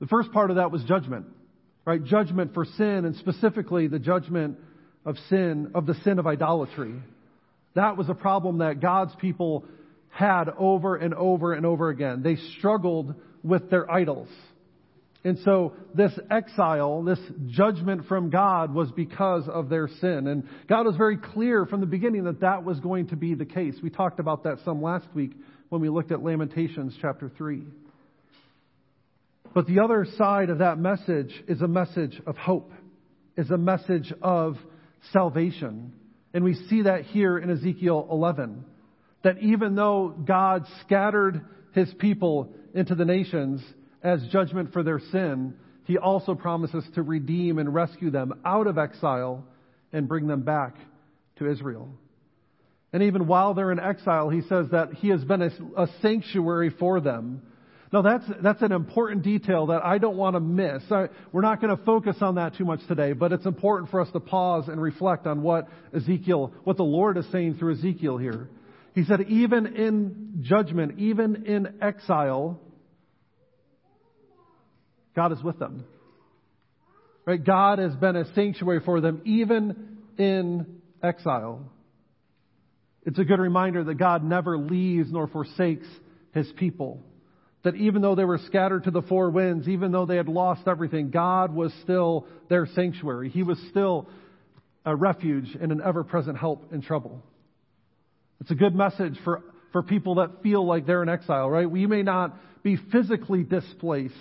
[0.00, 1.26] The first part of that was judgment,
[1.84, 2.02] right?
[2.02, 4.58] Judgment for sin, and specifically the judgment
[5.04, 6.94] of sin, of the sin of idolatry.
[7.74, 9.64] That was a problem that God's people
[10.08, 12.22] had over and over and over again.
[12.22, 14.28] They struggled with their idols.
[15.24, 20.26] And so this exile, this judgment from God was because of their sin.
[20.26, 23.46] And God was very clear from the beginning that that was going to be the
[23.46, 23.74] case.
[23.82, 25.32] We talked about that some last week
[25.70, 27.62] when we looked at Lamentations chapter 3.
[29.54, 32.70] But the other side of that message is a message of hope,
[33.36, 34.58] is a message of
[35.12, 35.94] salvation.
[36.34, 38.64] And we see that here in Ezekiel 11.
[39.22, 43.62] That even though God scattered his people into the nations,
[44.04, 48.78] as judgment for their sin, he also promises to redeem and rescue them out of
[48.78, 49.44] exile
[49.92, 50.76] and bring them back
[51.36, 51.88] to Israel.
[52.92, 56.70] And even while they're in exile, he says that he has been a, a sanctuary
[56.70, 57.42] for them.
[57.92, 60.82] Now that's, that's an important detail that I don't want to miss.
[60.90, 64.00] I, we're not going to focus on that too much today, but it's important for
[64.00, 68.18] us to pause and reflect on what Ezekiel, what the Lord is saying through Ezekiel
[68.18, 68.48] here.
[68.94, 72.60] He said, even in judgment, even in exile,
[75.14, 75.84] God is with them.
[77.26, 77.42] Right?
[77.42, 81.70] God has been a sanctuary for them even in exile.
[83.06, 85.86] It's a good reminder that God never leaves nor forsakes
[86.32, 87.02] his people.
[87.62, 90.66] That even though they were scattered to the four winds, even though they had lost
[90.66, 93.30] everything, God was still their sanctuary.
[93.30, 94.08] He was still
[94.84, 97.22] a refuge and an ever present help in trouble.
[98.40, 99.42] It's a good message for,
[99.72, 101.70] for people that feel like they're in exile, right?
[101.70, 104.14] We may not be physically displaced,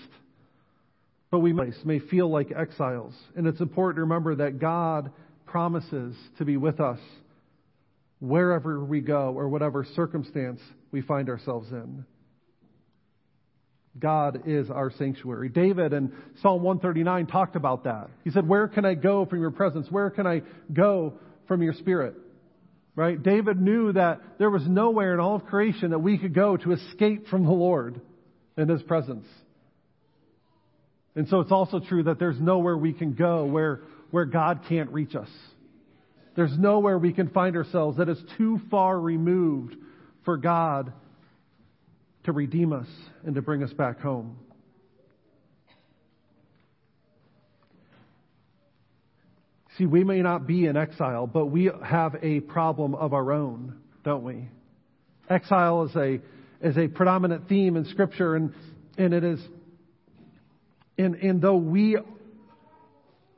[1.34, 3.15] but we may feel like exiles.
[3.36, 5.11] And it's important to remember that God
[5.47, 6.99] promises to be with us
[8.19, 10.59] wherever we go or whatever circumstance
[10.91, 12.05] we find ourselves in.
[13.97, 15.49] God is our sanctuary.
[15.49, 16.13] David in
[16.43, 18.11] Psalm 139 talked about that.
[18.23, 19.88] He said, Where can I go from your presence?
[19.89, 21.13] Where can I go
[21.47, 22.13] from your spirit?
[22.95, 23.21] Right?
[23.21, 26.73] David knew that there was nowhere in all of creation that we could go to
[26.73, 27.99] escape from the Lord
[28.55, 29.25] in his presence.
[31.16, 34.89] And so it's also true that there's nowhere we can go where, where God can't
[34.91, 35.30] reach us.
[36.36, 39.76] There's nowhere we can find ourselves that is too far removed
[40.26, 40.91] for God
[42.24, 42.88] to redeem us
[43.26, 44.38] and to bring us back home.
[49.78, 53.80] See, we may not be in exile, but we have a problem of our own,
[54.03, 54.47] don't we?
[55.30, 56.20] Exile is a,
[56.61, 58.53] is a predominant theme in Scripture, and,
[58.97, 59.39] and it is
[60.97, 61.97] and, and though we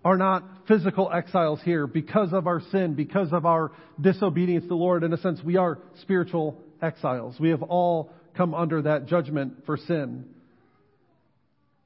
[0.04, 4.76] are not physical exiles here because of our sin, because of our disobedience to the
[4.76, 7.40] Lord, in a sense, we are spiritual exiles.
[7.40, 10.26] We have all come under that judgment for sin.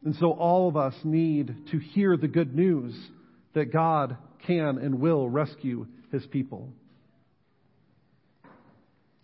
[0.04, 2.98] And so all of us need to hear the good news
[3.54, 6.70] that God can and will rescue his people.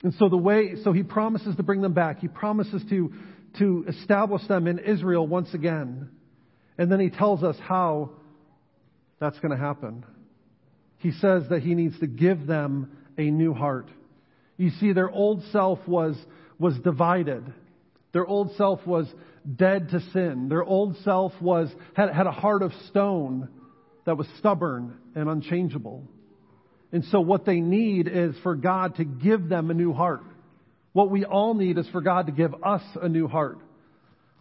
[0.04, 2.20] And so the way, so he promises to bring them back.
[2.20, 3.14] He promises to,
[3.58, 6.10] to establish them in Israel once again.
[6.78, 8.12] And then he tells us how
[9.20, 10.06] that's going to happen.
[10.98, 13.90] He says that he needs to give them a new heart.
[14.58, 16.16] You see, their old self was,
[16.60, 17.54] was divided.
[18.12, 19.08] Their old self was
[19.56, 20.50] dead to sin.
[20.50, 23.50] Their old self was, had, had a heart of stone
[24.06, 26.04] that was stubborn and unchangeable.
[26.92, 30.24] And so what they need is for God to give them a new heart.
[30.94, 33.60] What we all need is for God to give us a new heart.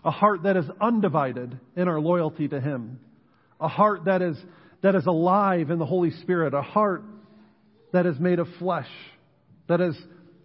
[0.05, 3.01] A heart that is undivided in our loyalty to Him.
[3.61, 4.37] A heart that is,
[4.83, 6.55] that is alive in the Holy Spirit.
[6.55, 7.03] A heart
[7.93, 8.89] that is made of flesh.
[9.69, 9.97] That is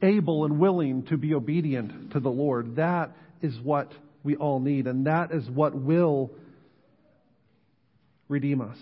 [0.01, 2.78] able and willing to be obedient to the Lord.
[2.78, 3.91] That is what
[4.24, 6.32] we all need, and that is what will
[8.28, 8.78] redeem us.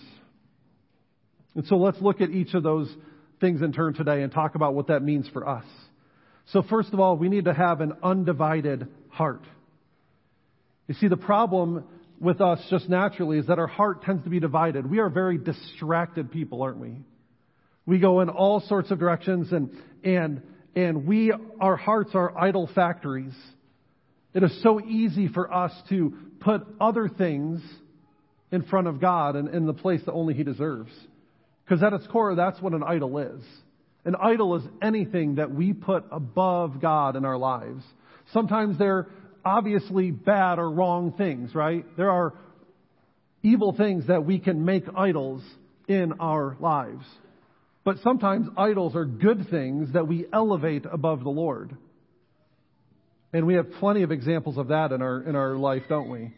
[1.56, 2.94] And so let's look at each of those
[3.40, 5.66] things in turn today and talk about what that means for us.
[6.52, 9.42] So, first of all, we need to have an undivided heart.
[10.88, 11.84] You see, the problem
[12.20, 14.90] with us just naturally is that our heart tends to be divided.
[14.90, 16.96] We are very distracted people, aren't we?
[17.86, 19.72] We go in all sorts of directions and,
[20.04, 20.42] and,
[20.76, 23.34] and we, our hearts are idol factories.
[24.34, 27.62] It is so easy for us to put other things
[28.52, 30.92] in front of God and in the place that only He deserves.
[31.66, 33.42] Because at its core, that's what an idol is.
[34.06, 37.84] An idol is anything that we put above God in our lives.
[38.32, 39.08] Sometimes they're
[39.48, 41.86] obviously bad or wrong things, right?
[41.96, 42.34] There are
[43.44, 45.42] evil things that we can make idols
[45.88, 47.06] in our lives.
[47.86, 51.76] But sometimes idols are good things that we elevate above the Lord.
[53.32, 56.34] And we have plenty of examples of that in our, in our life, don't we?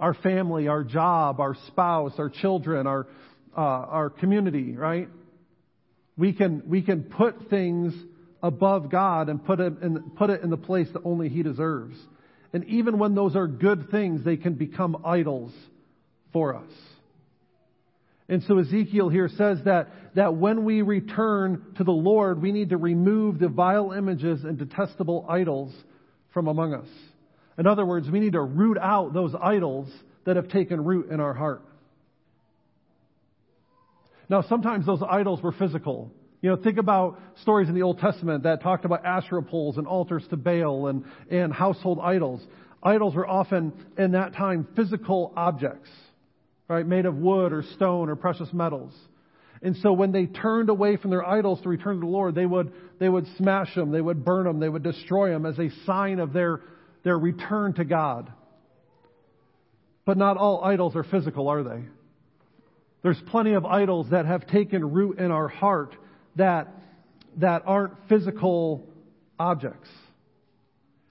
[0.00, 3.06] Our family, our job, our spouse, our children, our,
[3.56, 5.08] uh, our community, right?
[6.16, 7.92] We can, we can put things
[8.42, 11.96] above God and put it, in, put it in the place that only He deserves.
[12.54, 15.52] And even when those are good things, they can become idols
[16.32, 16.70] for us.
[18.28, 22.70] And so Ezekiel here says that, that when we return to the Lord, we need
[22.70, 25.74] to remove the vile images and detestable idols
[26.32, 26.86] from among us.
[27.58, 29.90] In other words, we need to root out those idols
[30.24, 31.62] that have taken root in our heart.
[34.28, 36.12] Now, sometimes those idols were physical.
[36.44, 39.86] You know, think about stories in the Old Testament that talked about Asherah poles and
[39.86, 42.42] altars to Baal and, and household idols.
[42.82, 45.88] Idols were often, in that time, physical objects,
[46.68, 46.86] right?
[46.86, 48.92] Made of wood or stone or precious metals.
[49.62, 52.44] And so when they turned away from their idols to return to the Lord, they
[52.44, 55.70] would, they would smash them, they would burn them, they would destroy them as a
[55.86, 56.60] sign of their,
[57.04, 58.30] their return to God.
[60.04, 61.84] But not all idols are physical, are they?
[63.02, 65.96] There's plenty of idols that have taken root in our heart
[66.36, 66.68] that,
[67.38, 68.86] that aren't physical
[69.38, 69.88] objects.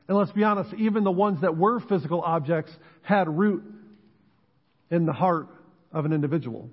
[0.08, 2.72] And let's be honest, even the ones that were physical objects
[3.02, 3.64] had root
[4.92, 5.48] in the heart
[5.92, 6.70] of an individual.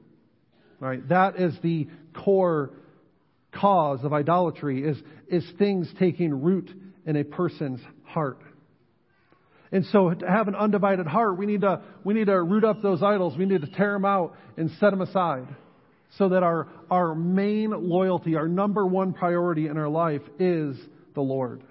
[0.81, 1.07] Right?
[1.09, 2.71] That is the core
[3.53, 4.97] cause of idolatry is,
[5.29, 6.71] is things taking root
[7.07, 8.41] in a person's heart.
[9.73, 12.83] And so to have an undivided heart, we need to, we need to root up
[12.83, 13.37] those idols.
[13.37, 15.47] We need to tear them out and set them aside
[16.19, 20.77] so that our, our main loyalty, our number one priority in our life is
[21.15, 21.63] the Lord.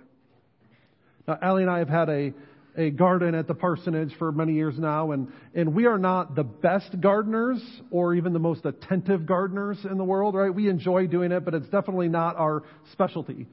[1.27, 2.33] Now, Allie and I have had a,
[2.77, 6.43] a garden at the parsonage for many years now, and, and we are not the
[6.43, 7.61] best gardeners
[7.91, 10.53] or even the most attentive gardeners in the world, right?
[10.53, 12.63] We enjoy doing it, but it's definitely not our
[12.93, 13.47] specialty.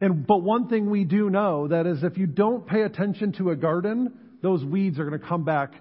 [0.00, 3.50] And, but one thing we do know that is if you don't pay attention to
[3.50, 4.12] a garden,
[4.42, 5.72] those weeds are going to come back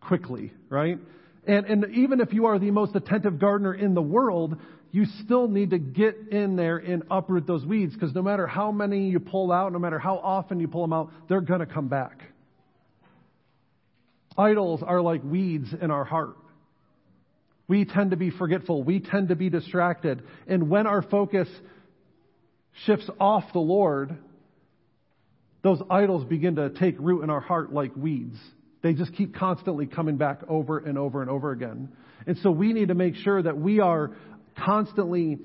[0.00, 0.98] quickly, right?
[1.46, 4.56] And, and even if you are the most attentive gardener in the world,
[4.92, 8.70] you still need to get in there and uproot those weeds because no matter how
[8.70, 11.66] many you pull out, no matter how often you pull them out, they're going to
[11.66, 12.22] come back.
[14.36, 16.36] Idols are like weeds in our heart.
[17.68, 18.82] We tend to be forgetful.
[18.82, 20.22] We tend to be distracted.
[20.46, 21.48] And when our focus
[22.84, 24.16] shifts off the Lord,
[25.62, 28.36] those idols begin to take root in our heart like weeds.
[28.82, 31.90] They just keep constantly coming back over and over and over again.
[32.26, 34.12] And so we need to make sure that we are
[34.58, 35.38] constantly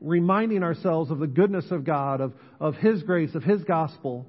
[0.00, 4.26] reminding ourselves of the goodness of God, of, of His grace, of His gospel,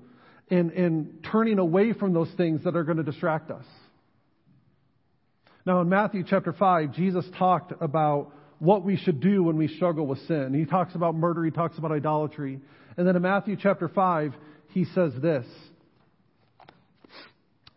[0.49, 3.65] and, and turning away from those things that are going to distract us.
[5.65, 10.05] Now, in Matthew chapter 5, Jesus talked about what we should do when we struggle
[10.05, 10.53] with sin.
[10.53, 12.59] He talks about murder, he talks about idolatry.
[12.97, 14.33] And then in Matthew chapter 5,
[14.69, 15.45] he says this.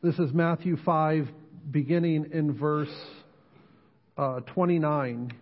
[0.01, 1.28] This is Matthew 5,
[1.72, 2.94] beginning in verse
[4.16, 5.32] uh, 29.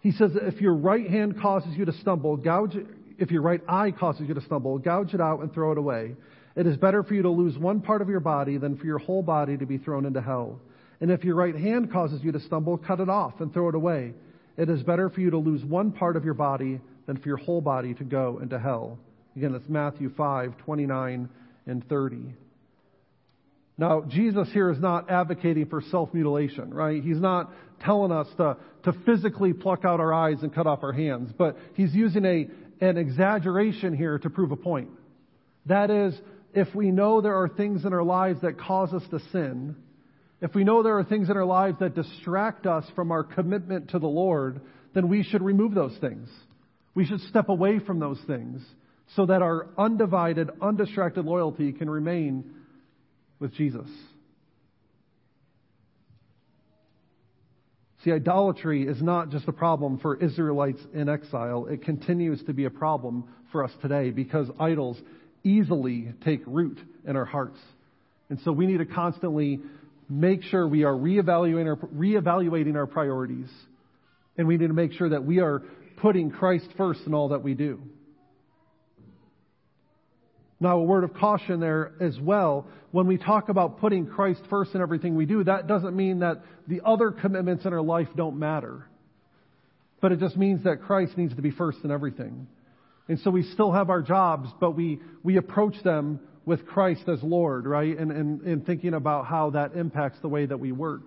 [0.00, 2.74] He says, If your right hand causes you to stumble, gouge
[3.16, 6.16] if your right eye causes you to stumble, gouge it out and throw it away.
[6.56, 8.98] It is better for you to lose one part of your body than for your
[8.98, 10.58] whole body to be thrown into hell.
[11.00, 13.76] And if your right hand causes you to stumble, cut it off and throw it
[13.76, 14.14] away.
[14.56, 17.36] It is better for you to lose one part of your body than for your
[17.36, 18.98] whole body to go into hell.
[19.36, 21.28] Again, that's Matthew 5, 29
[21.66, 22.34] and 30.
[23.80, 27.02] Now, Jesus here is not advocating for self mutilation, right?
[27.02, 27.50] He's not
[27.82, 31.56] telling us to, to physically pluck out our eyes and cut off our hands, but
[31.72, 32.46] he's using a,
[32.84, 34.90] an exaggeration here to prove a point.
[35.64, 36.14] That is,
[36.52, 39.74] if we know there are things in our lives that cause us to sin,
[40.42, 43.92] if we know there are things in our lives that distract us from our commitment
[43.92, 44.60] to the Lord,
[44.92, 46.28] then we should remove those things.
[46.94, 48.60] We should step away from those things
[49.16, 52.56] so that our undivided, undistracted loyalty can remain
[53.40, 53.88] with Jesus.
[58.04, 61.66] See, idolatry is not just a problem for Israelites in exile.
[61.66, 64.96] It continues to be a problem for us today because idols
[65.44, 67.58] easily take root in our hearts.
[68.30, 69.60] And so we need to constantly
[70.08, 73.50] make sure we are reevaluating our, reevaluating our priorities.
[74.38, 75.62] And we need to make sure that we are
[75.98, 77.80] putting Christ first in all that we do.
[80.60, 82.66] Now, a word of caution there as well.
[82.90, 86.42] When we talk about putting Christ first in everything we do, that doesn't mean that
[86.68, 88.86] the other commitments in our life don't matter.
[90.02, 92.46] But it just means that Christ needs to be first in everything.
[93.08, 97.22] And so we still have our jobs, but we, we approach them with Christ as
[97.22, 97.96] Lord, right?
[97.98, 101.02] And, and, and thinking about how that impacts the way that we work.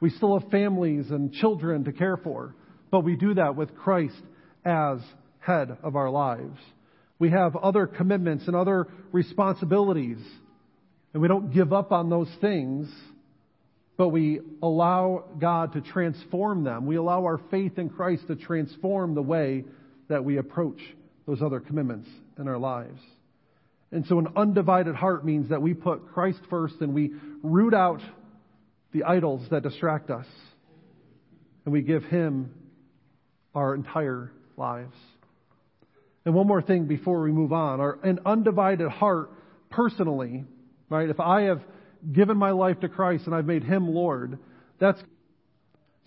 [0.00, 2.54] We still have families and children to care for,
[2.90, 4.20] but we do that with Christ
[4.64, 4.98] as
[5.38, 6.58] head of our lives.
[7.20, 10.18] We have other commitments and other responsibilities,
[11.12, 12.88] and we don't give up on those things,
[13.98, 16.86] but we allow God to transform them.
[16.86, 19.64] We allow our faith in Christ to transform the way
[20.08, 20.80] that we approach
[21.26, 22.08] those other commitments
[22.38, 22.98] in our lives.
[23.92, 27.12] And so an undivided heart means that we put Christ first and we
[27.42, 28.00] root out
[28.92, 30.26] the idols that distract us.
[31.66, 32.54] And we give Him
[33.54, 34.94] our entire lives.
[36.24, 37.80] And one more thing before we move on.
[37.80, 39.30] Our, an undivided heart
[39.70, 40.44] personally,
[40.88, 41.08] right?
[41.08, 41.62] If I have
[42.12, 44.38] given my life to Christ and I've made Him Lord,
[44.78, 45.00] that's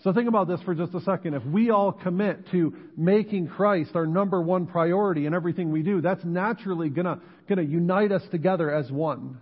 [0.04, 1.32] so think about this for just a second.
[1.32, 6.02] If we all commit to making Christ our number one priority in everything we do,
[6.02, 9.38] that's naturally gonna, gonna unite us together as one.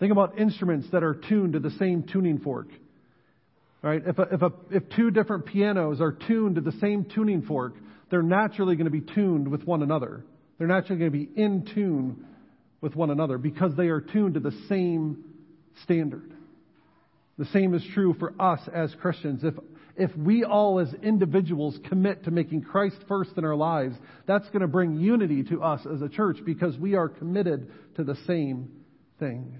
[0.00, 2.66] Think about instruments that are tuned to the same tuning fork.
[3.80, 4.02] Right?
[4.04, 7.74] If, a, if, a, if two different pianos are tuned to the same tuning fork,
[8.10, 10.24] they're naturally going to be tuned with one another.
[10.58, 12.24] They're naturally going to be in tune
[12.80, 15.24] with one another because they are tuned to the same
[15.82, 16.32] standard.
[17.38, 19.44] The same is true for us as Christians.
[19.44, 19.54] If,
[19.96, 23.96] if we all as individuals commit to making Christ first in our lives,
[24.26, 28.04] that's going to bring unity to us as a church because we are committed to
[28.04, 28.70] the same
[29.18, 29.58] thing.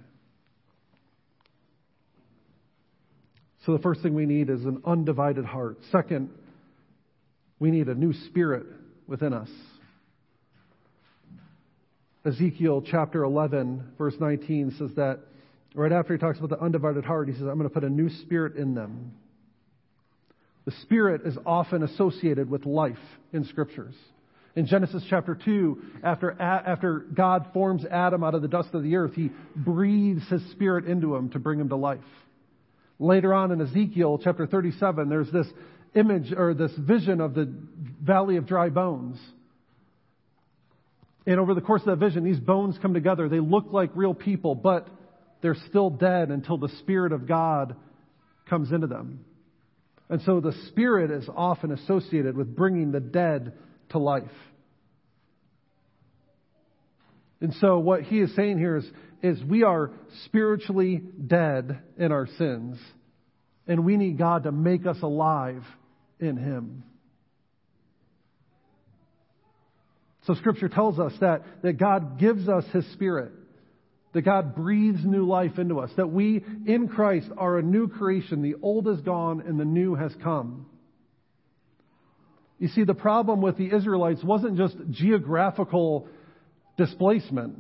[3.67, 5.79] So the first thing we need is an undivided heart.
[5.91, 6.31] Second,
[7.59, 8.67] we need a new spirit
[9.07, 9.49] within us.
[12.25, 15.21] Ezekiel chapter 11, verse 19 says that
[15.77, 17.91] Right after he talks about the undivided heart, he says, I'm going to put a
[17.91, 19.13] new spirit in them.
[20.65, 22.97] The spirit is often associated with life
[23.35, 23.95] in scriptures.
[24.57, 28.97] In Genesis chapter 2, after, after God forms Adam out of the dust of the
[28.97, 32.01] earth, he breathes his spirit into him to bring him to life.
[32.99, 35.47] Later on in Ezekiel chapter 37, there's this
[35.97, 37.53] image or this vision of the
[38.03, 39.19] valley of dry bones.
[41.27, 43.29] And over the course of that vision, these bones come together.
[43.29, 44.89] They look like real people, but
[45.43, 47.75] they're still dead until the Spirit of God
[48.49, 49.25] comes into them.
[50.09, 53.55] And so the Spirit is often associated with bringing the dead
[53.89, 54.25] to life.
[57.41, 58.87] And so what he is saying here is,
[59.23, 59.91] is we are
[60.25, 62.79] spiritually dead in our sins,
[63.67, 65.65] and we need God to make us alive
[66.21, 66.85] in him.
[70.27, 73.33] So scripture tells us that, that God gives us his spirit
[74.17, 78.41] that God breathes new life into us, that we in Christ are a new creation.
[78.41, 80.65] The old is gone and the new has come.
[82.59, 86.09] You see, the problem with the Israelites wasn't just geographical
[86.79, 87.59] displacement.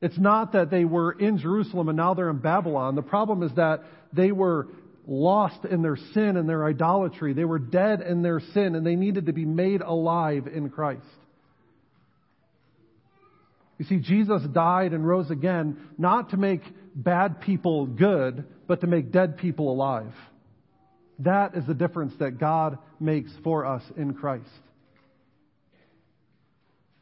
[0.00, 2.94] It's not that they were in Jerusalem and now they're in Babylon.
[2.94, 3.82] The problem is that
[4.14, 4.68] they were
[5.06, 7.32] lost in their sin and their idolatry.
[7.32, 11.02] They were dead in their sin and they needed to be made alive in Christ.
[13.78, 16.62] You see, Jesus died and rose again not to make
[16.94, 20.12] bad people good, but to make dead people alive.
[21.20, 24.46] That is the difference that God makes for us in Christ.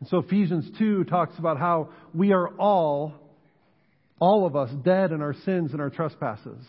[0.01, 3.13] And so Ephesians 2 talks about how we are all,
[4.19, 6.65] all of us, dead in our sins and our trespasses.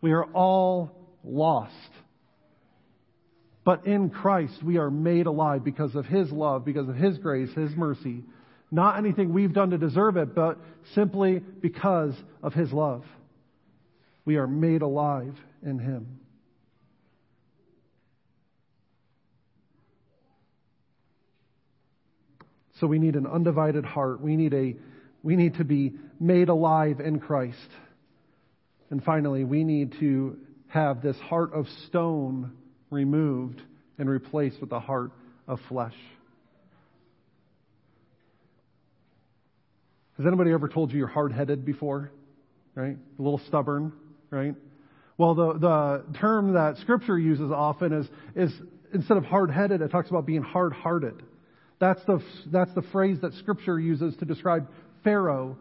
[0.00, 0.92] We are all
[1.24, 1.72] lost.
[3.64, 7.52] But in Christ, we are made alive because of His love, because of His grace,
[7.54, 8.24] His mercy.
[8.70, 10.58] Not anything we've done to deserve it, but
[10.94, 13.04] simply because of His love.
[14.24, 16.20] We are made alive in Him.
[22.80, 24.20] So we need an undivided heart.
[24.20, 24.76] We need a
[25.22, 27.56] we need to be made alive in Christ.
[28.90, 30.36] And finally, we need to
[30.68, 32.52] have this heart of stone
[32.90, 33.60] removed
[33.98, 35.12] and replaced with a heart
[35.46, 35.94] of flesh.
[40.16, 42.10] Has anybody ever told you you're hard headed before?
[42.74, 42.96] Right?
[43.18, 43.92] A little stubborn,
[44.30, 44.54] right?
[45.16, 48.52] Well, the, the term that Scripture uses often is, is
[48.94, 51.22] instead of hard headed, it talks about being hard hearted.
[51.80, 54.68] That's the, that's the phrase that Scripture uses to describe
[55.04, 55.56] Pharaoh,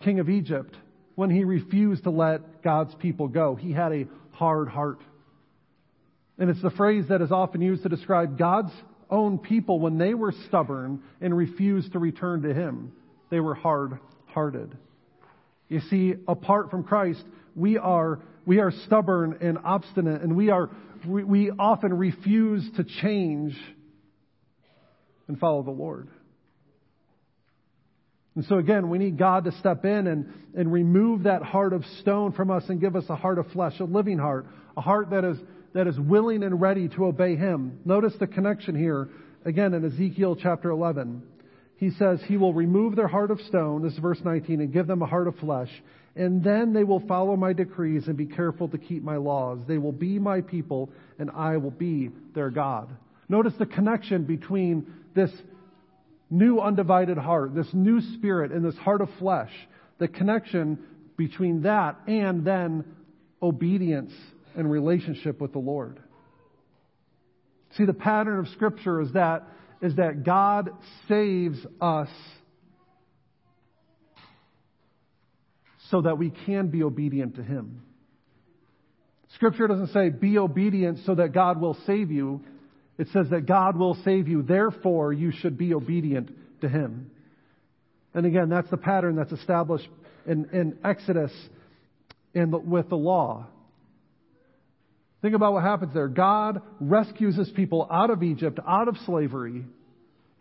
[0.00, 0.76] king of Egypt,
[1.20, 3.54] when he refused to let God's people go.
[3.54, 5.00] He had a hard heart.
[6.38, 8.72] And it's the phrase that is often used to describe God's
[9.10, 12.92] own people when they were stubborn and refused to return to Him.
[13.28, 13.98] They were hard
[14.28, 14.74] hearted.
[15.68, 17.22] You see, apart from Christ,
[17.54, 20.70] we are, we are stubborn and obstinate, and we, are,
[21.06, 23.54] we, we often refuse to change
[25.28, 26.08] and follow the Lord.
[28.36, 31.84] And so again, we need God to step in and, and remove that heart of
[32.00, 35.10] stone from us and give us a heart of flesh, a living heart, a heart
[35.10, 35.36] that is,
[35.74, 37.80] that is willing and ready to obey Him.
[37.84, 39.08] Notice the connection here,
[39.44, 41.22] again in Ezekiel chapter 11.
[41.76, 44.86] He says, He will remove their heart of stone, this is verse 19, and give
[44.86, 45.70] them a heart of flesh.
[46.14, 49.60] And then they will follow my decrees and be careful to keep my laws.
[49.66, 52.90] They will be my people, and I will be their God.
[53.28, 55.30] Notice the connection between this
[56.30, 59.50] new undivided heart, this new spirit, and this heart of flesh.
[59.98, 60.78] The connection
[61.16, 62.84] between that and then
[63.42, 64.12] obedience
[64.56, 66.00] and relationship with the Lord.
[67.76, 69.46] See, the pattern of Scripture is that,
[69.82, 70.70] is that God
[71.08, 72.08] saves us
[75.90, 77.82] so that we can be obedient to Him.
[79.34, 82.42] Scripture doesn't say be obedient so that God will save you.
[83.00, 86.30] It says that God will save you, therefore you should be obedient
[86.60, 87.10] to Him.
[88.12, 89.88] And again, that's the pattern that's established
[90.26, 91.32] in, in Exodus
[92.34, 93.46] the, with the law.
[95.22, 96.08] Think about what happens there.
[96.08, 99.64] God rescues his people out of Egypt, out of slavery,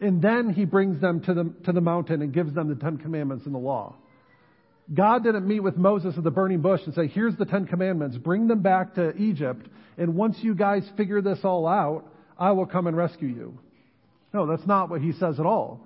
[0.01, 2.97] and then he brings them to the, to the mountain and gives them the Ten
[2.97, 3.95] Commandments and the law.
[4.93, 8.18] God didn't meet with Moses at the burning bush and say, here's the Ten Commandments,
[8.18, 9.66] bring them back to Egypt,
[9.97, 12.03] and once you guys figure this all out,
[12.40, 13.60] I will come and rescue you.
[14.34, 15.86] No, that's not what he says at all.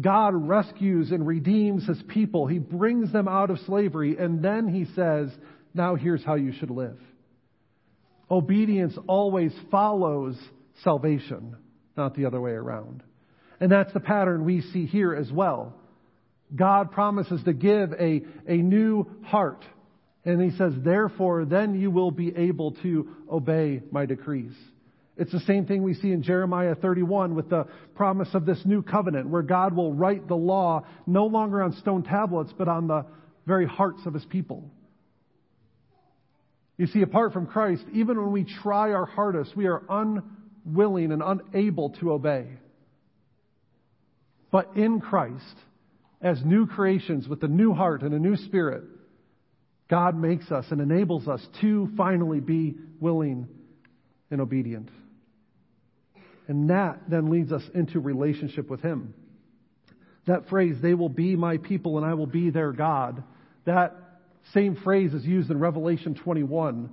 [0.00, 2.46] God rescues and redeems his people.
[2.46, 5.30] He brings them out of slavery, and then he says,
[5.74, 6.98] now here's how you should live.
[8.30, 10.36] Obedience always follows
[10.82, 11.56] salvation,
[11.96, 13.02] not the other way around.
[13.60, 15.74] And that's the pattern we see here as well.
[16.54, 19.64] God promises to give a, a new heart.
[20.24, 24.52] And he says, therefore, then you will be able to obey my decrees.
[25.16, 28.82] It's the same thing we see in Jeremiah 31 with the promise of this new
[28.82, 33.06] covenant where God will write the law no longer on stone tablets, but on the
[33.46, 34.70] very hearts of his people.
[36.76, 41.22] You see, apart from Christ, even when we try our hardest, we are unwilling and
[41.24, 42.48] unable to obey.
[44.50, 45.56] But in Christ,
[46.20, 48.82] as new creations with a new heart and a new spirit,
[49.88, 53.46] God makes us and enables us to finally be willing
[54.34, 54.90] and obedient.
[56.46, 59.14] And that then leads us into relationship with Him.
[60.26, 63.22] That phrase, they will be my people and I will be their God,
[63.64, 63.94] that
[64.52, 66.90] same phrase is used in Revelation 21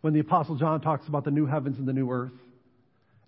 [0.00, 2.32] when the Apostle John talks about the new heavens and the new earth.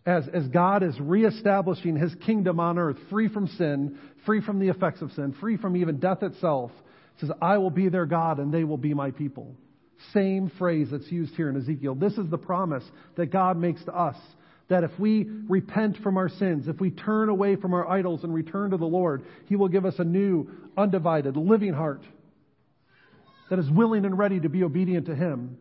[0.07, 4.69] As, as God is reestablishing his kingdom on earth, free from sin, free from the
[4.69, 6.71] effects of sin, free from even death itself,
[7.21, 9.55] says, I will be their God and they will be my people.
[10.13, 11.95] Same phrase that's used here in Ezekiel.
[11.95, 12.85] This is the promise
[13.17, 14.17] that God makes to us.
[14.69, 18.35] That if we repent from our sins, if we turn away from our idols and
[18.35, 22.03] return to the Lord, He will give us a new, undivided, living heart
[23.49, 25.57] that is willing and ready to be obedient to Him.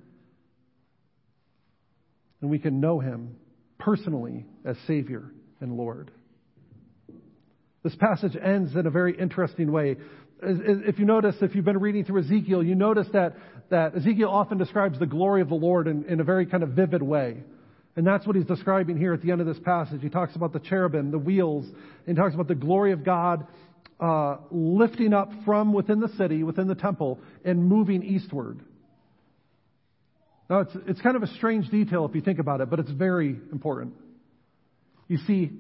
[2.41, 3.35] And we can know Him
[3.77, 5.31] personally as Savior
[5.61, 6.09] and Lord.
[7.83, 9.97] This passage ends in a very interesting way.
[10.45, 13.35] If you notice, if you've been reading through Ezekiel, you notice that,
[13.69, 16.69] that Ezekiel often describes the glory of the Lord in, in a very kind of
[16.69, 17.37] vivid way.
[17.95, 20.01] And that's what he's describing here at the end of this passage.
[20.01, 23.47] He talks about the cherubim, the wheels, and he talks about the glory of God
[23.99, 28.59] uh, lifting up from within the city, within the temple, and moving eastward.
[30.49, 32.91] Now, it's, it's kind of a strange detail if you think about it, but it's
[32.91, 33.93] very important.
[35.07, 35.51] You see,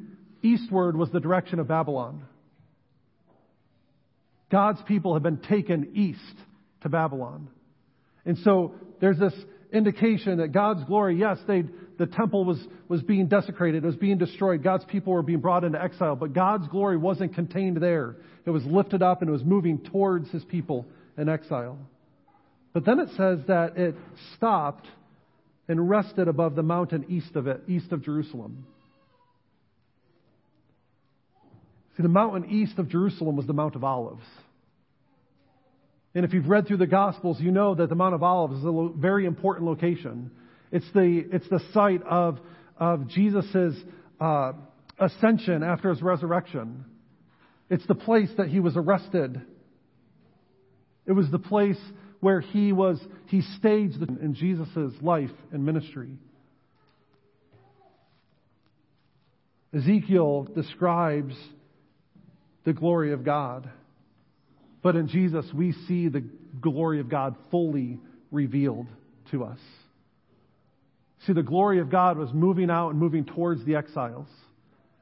[0.41, 2.23] eastward was the direction of Babylon.
[4.55, 6.37] God's people have been taken east
[6.83, 7.49] to Babylon.
[8.25, 9.33] And so there's this
[9.73, 14.63] indication that God's glory, yes, the temple was, was being desecrated, it was being destroyed,
[14.63, 18.15] God's people were being brought into exile, but God's glory wasn't contained there.
[18.45, 20.85] It was lifted up and it was moving towards his people
[21.17, 21.77] in exile.
[22.71, 23.95] But then it says that it
[24.37, 24.87] stopped
[25.67, 28.65] and rested above the mountain east of it, east of Jerusalem.
[31.97, 34.23] See, the mountain east of Jerusalem was the Mount of Olives.
[36.15, 38.63] And if you've read through the Gospels, you know that the Mount of Olives is
[38.63, 40.31] a lo- very important location.
[40.71, 42.39] It's the, it's the site of,
[42.77, 43.75] of Jesus'
[44.21, 44.53] uh,
[44.97, 46.85] ascension after his resurrection.
[47.69, 49.41] It's the place that he was arrested.
[51.05, 51.79] It was the place
[52.21, 52.97] where he was,
[53.27, 56.17] he staged in Jesus' life and ministry.
[59.75, 61.35] Ezekiel describes
[62.63, 63.69] the glory of God.
[64.85, 66.23] But in Jesus, we see the
[66.61, 67.97] glory of God fully
[68.29, 68.85] revealed
[69.31, 69.57] to us.
[71.25, 74.27] See, the glory of God was moving out and moving towards the exiles.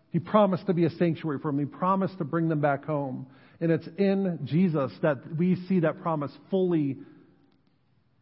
[0.09, 1.59] He promised to be a sanctuary for them.
[1.59, 3.27] He promised to bring them back home.
[3.59, 6.95] And it's in Jesus that we see that promise fully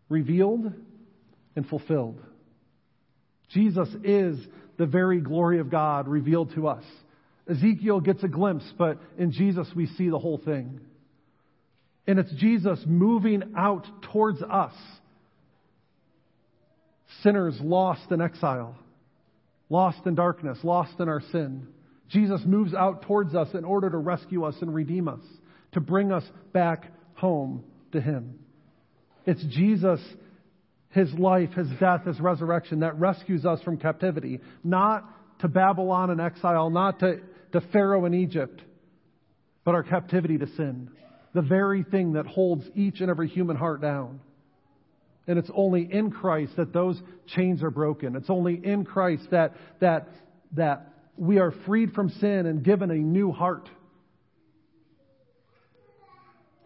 [0.10, 0.74] revealed
[1.56, 2.20] and fulfilled.
[3.50, 4.36] Jesus is
[4.78, 6.84] the very glory of God revealed to us.
[7.48, 10.80] Ezekiel gets a glimpse, but in Jesus we see the whole thing.
[12.08, 14.74] And it's Jesus moving out towards us,
[17.22, 18.76] sinners lost in exile,
[19.70, 21.68] lost in darkness, lost in our sin.
[22.10, 25.22] Jesus moves out towards us in order to rescue us and redeem us,
[25.74, 28.40] to bring us back home to Him.
[29.26, 30.00] It's Jesus,
[30.90, 35.08] His life, His death, His resurrection that rescues us from captivity, not
[35.40, 37.20] to Babylon and exile, not to,
[37.54, 38.62] to Pharaoh in Egypt,
[39.64, 40.90] but our captivity to sin.
[41.34, 44.20] The very thing that holds each and every human heart down.
[45.28, 48.16] And it's only in Christ that those chains are broken.
[48.16, 50.10] It's only in Christ that, that,
[50.54, 53.70] that we are freed from sin and given a new heart.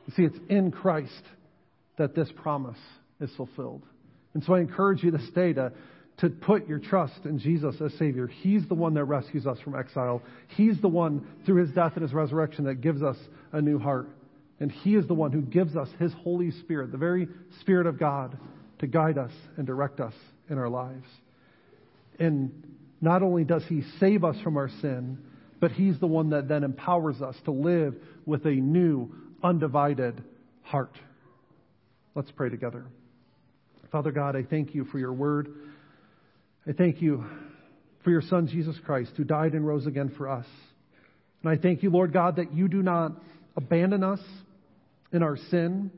[0.07, 1.11] You see, it's in Christ
[1.97, 2.77] that this promise
[3.19, 3.83] is fulfilled.
[4.33, 5.71] And so I encourage you this day to,
[6.17, 8.27] to put your trust in Jesus as Savior.
[8.27, 10.21] He's the one that rescues us from exile.
[10.55, 13.17] He's the one, through His death and His resurrection, that gives us
[13.51, 14.07] a new heart.
[14.59, 17.27] And He is the one who gives us His Holy Spirit, the very
[17.61, 18.37] Spirit of God,
[18.79, 20.13] to guide us and direct us
[20.49, 21.07] in our lives.
[22.19, 22.63] And
[23.01, 25.17] not only does He save us from our sin,
[25.59, 27.95] but He's the one that then empowers us to live
[28.25, 30.23] with a new, undivided
[30.63, 30.95] heart.
[32.13, 32.85] Let's pray together.
[33.91, 35.53] Father God, I thank you for your word.
[36.67, 37.25] I thank you
[38.03, 40.45] for your Son, Jesus Christ, who died and rose again for us.
[41.43, 43.11] And I thank you, Lord God, that you do not
[43.55, 44.19] abandon us
[45.15, 45.89] in our sin,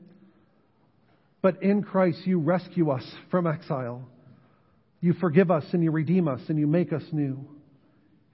[1.42, 4.08] but in Christ you rescue us from exile.
[5.00, 7.46] You forgive us and you redeem us and you make us new.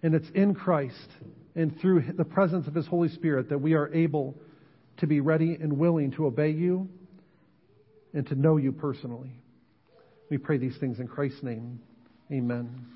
[0.02, 1.08] And it's in Christ
[1.54, 4.34] and through the presence of His Holy Spirit that we are able
[4.98, 6.88] to be ready and willing to obey you
[8.12, 9.32] and to know you personally.
[10.30, 11.80] We pray these things in Christ's name.
[12.32, 12.86] Amen.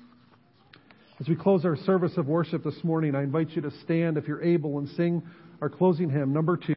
[1.19, 4.27] As we close our service of worship this morning, I invite you to stand if
[4.27, 5.21] you're able and sing
[5.61, 6.75] our closing hymn, number two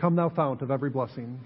[0.00, 1.38] Come, thou fount of every blessing.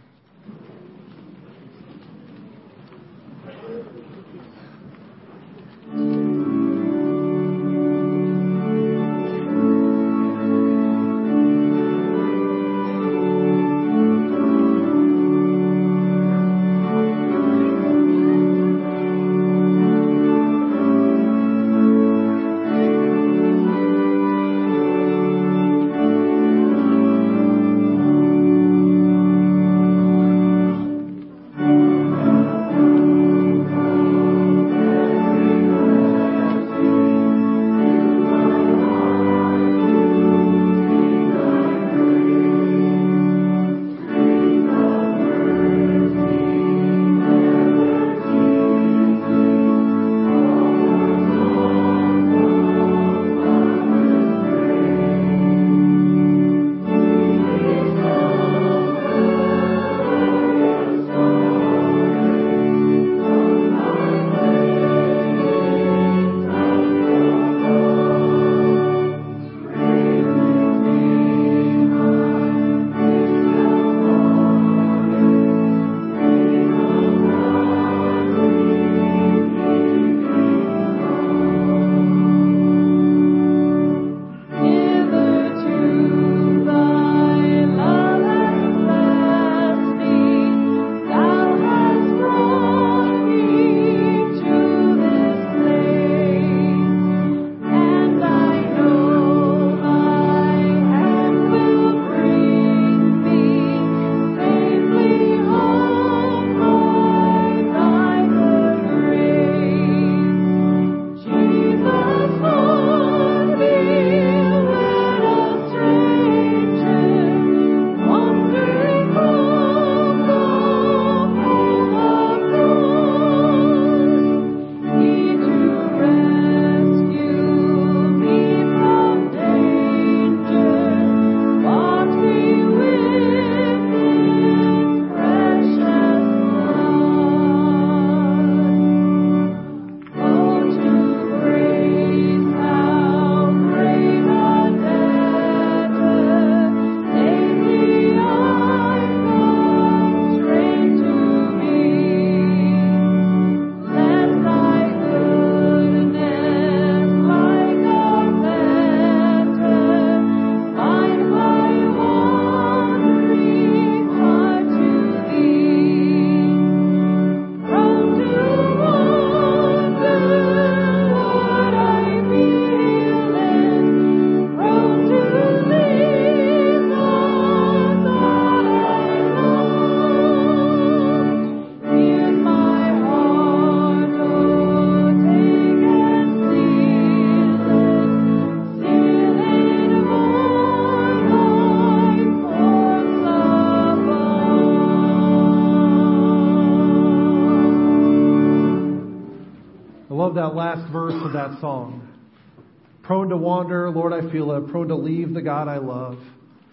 [203.44, 204.68] Wander, Lord, I feel it.
[204.68, 206.18] Prone to leave the God I love.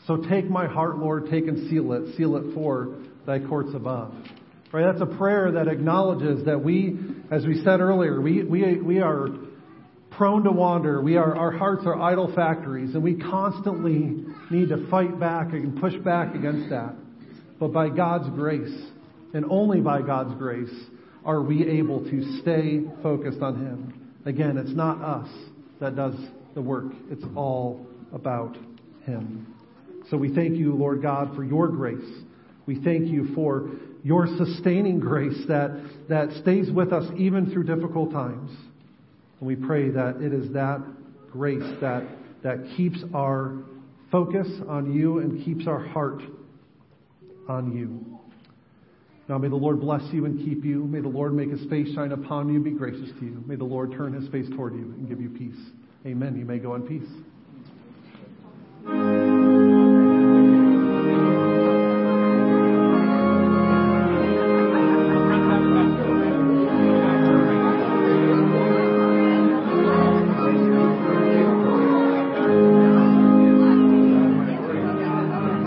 [0.08, 2.16] So take my heart, Lord, take and seal it.
[2.18, 2.96] Seal it for
[3.26, 4.14] thy courts above.
[4.72, 4.90] Right?
[4.90, 6.98] That's a prayer that acknowledges that we,
[7.30, 9.28] as we said earlier, we, we, we are
[10.12, 11.02] prone to wander.
[11.02, 15.80] We are, our hearts are idol factories, and we constantly need to fight back and
[15.80, 16.96] push back against that.
[17.60, 18.74] But by God's grace,
[19.34, 20.74] and only by God's grace,
[21.24, 24.12] are we able to stay focused on Him.
[24.26, 25.30] Again, it's not us
[25.80, 26.16] that does
[26.54, 26.86] the work.
[27.10, 28.58] It's all about
[29.06, 29.56] Him.
[30.10, 32.10] So we thank you, Lord God, for your grace.
[32.66, 33.70] We thank you for
[34.04, 35.72] your sustaining grace that,
[36.10, 38.52] that stays with us even through difficult times.
[39.40, 40.82] And we pray that it is that
[41.32, 42.04] grace that,
[42.44, 43.64] that keeps our
[44.12, 46.22] focus on you and keeps our heart
[47.48, 48.20] on you.
[49.30, 50.84] Now may the Lord bless you and keep you.
[50.84, 53.44] May the Lord make his face shine upon you and be gracious to you.
[53.46, 55.56] May the Lord turn his face toward you and give you peace.
[56.06, 56.36] Amen.
[56.36, 57.10] You may go in peace.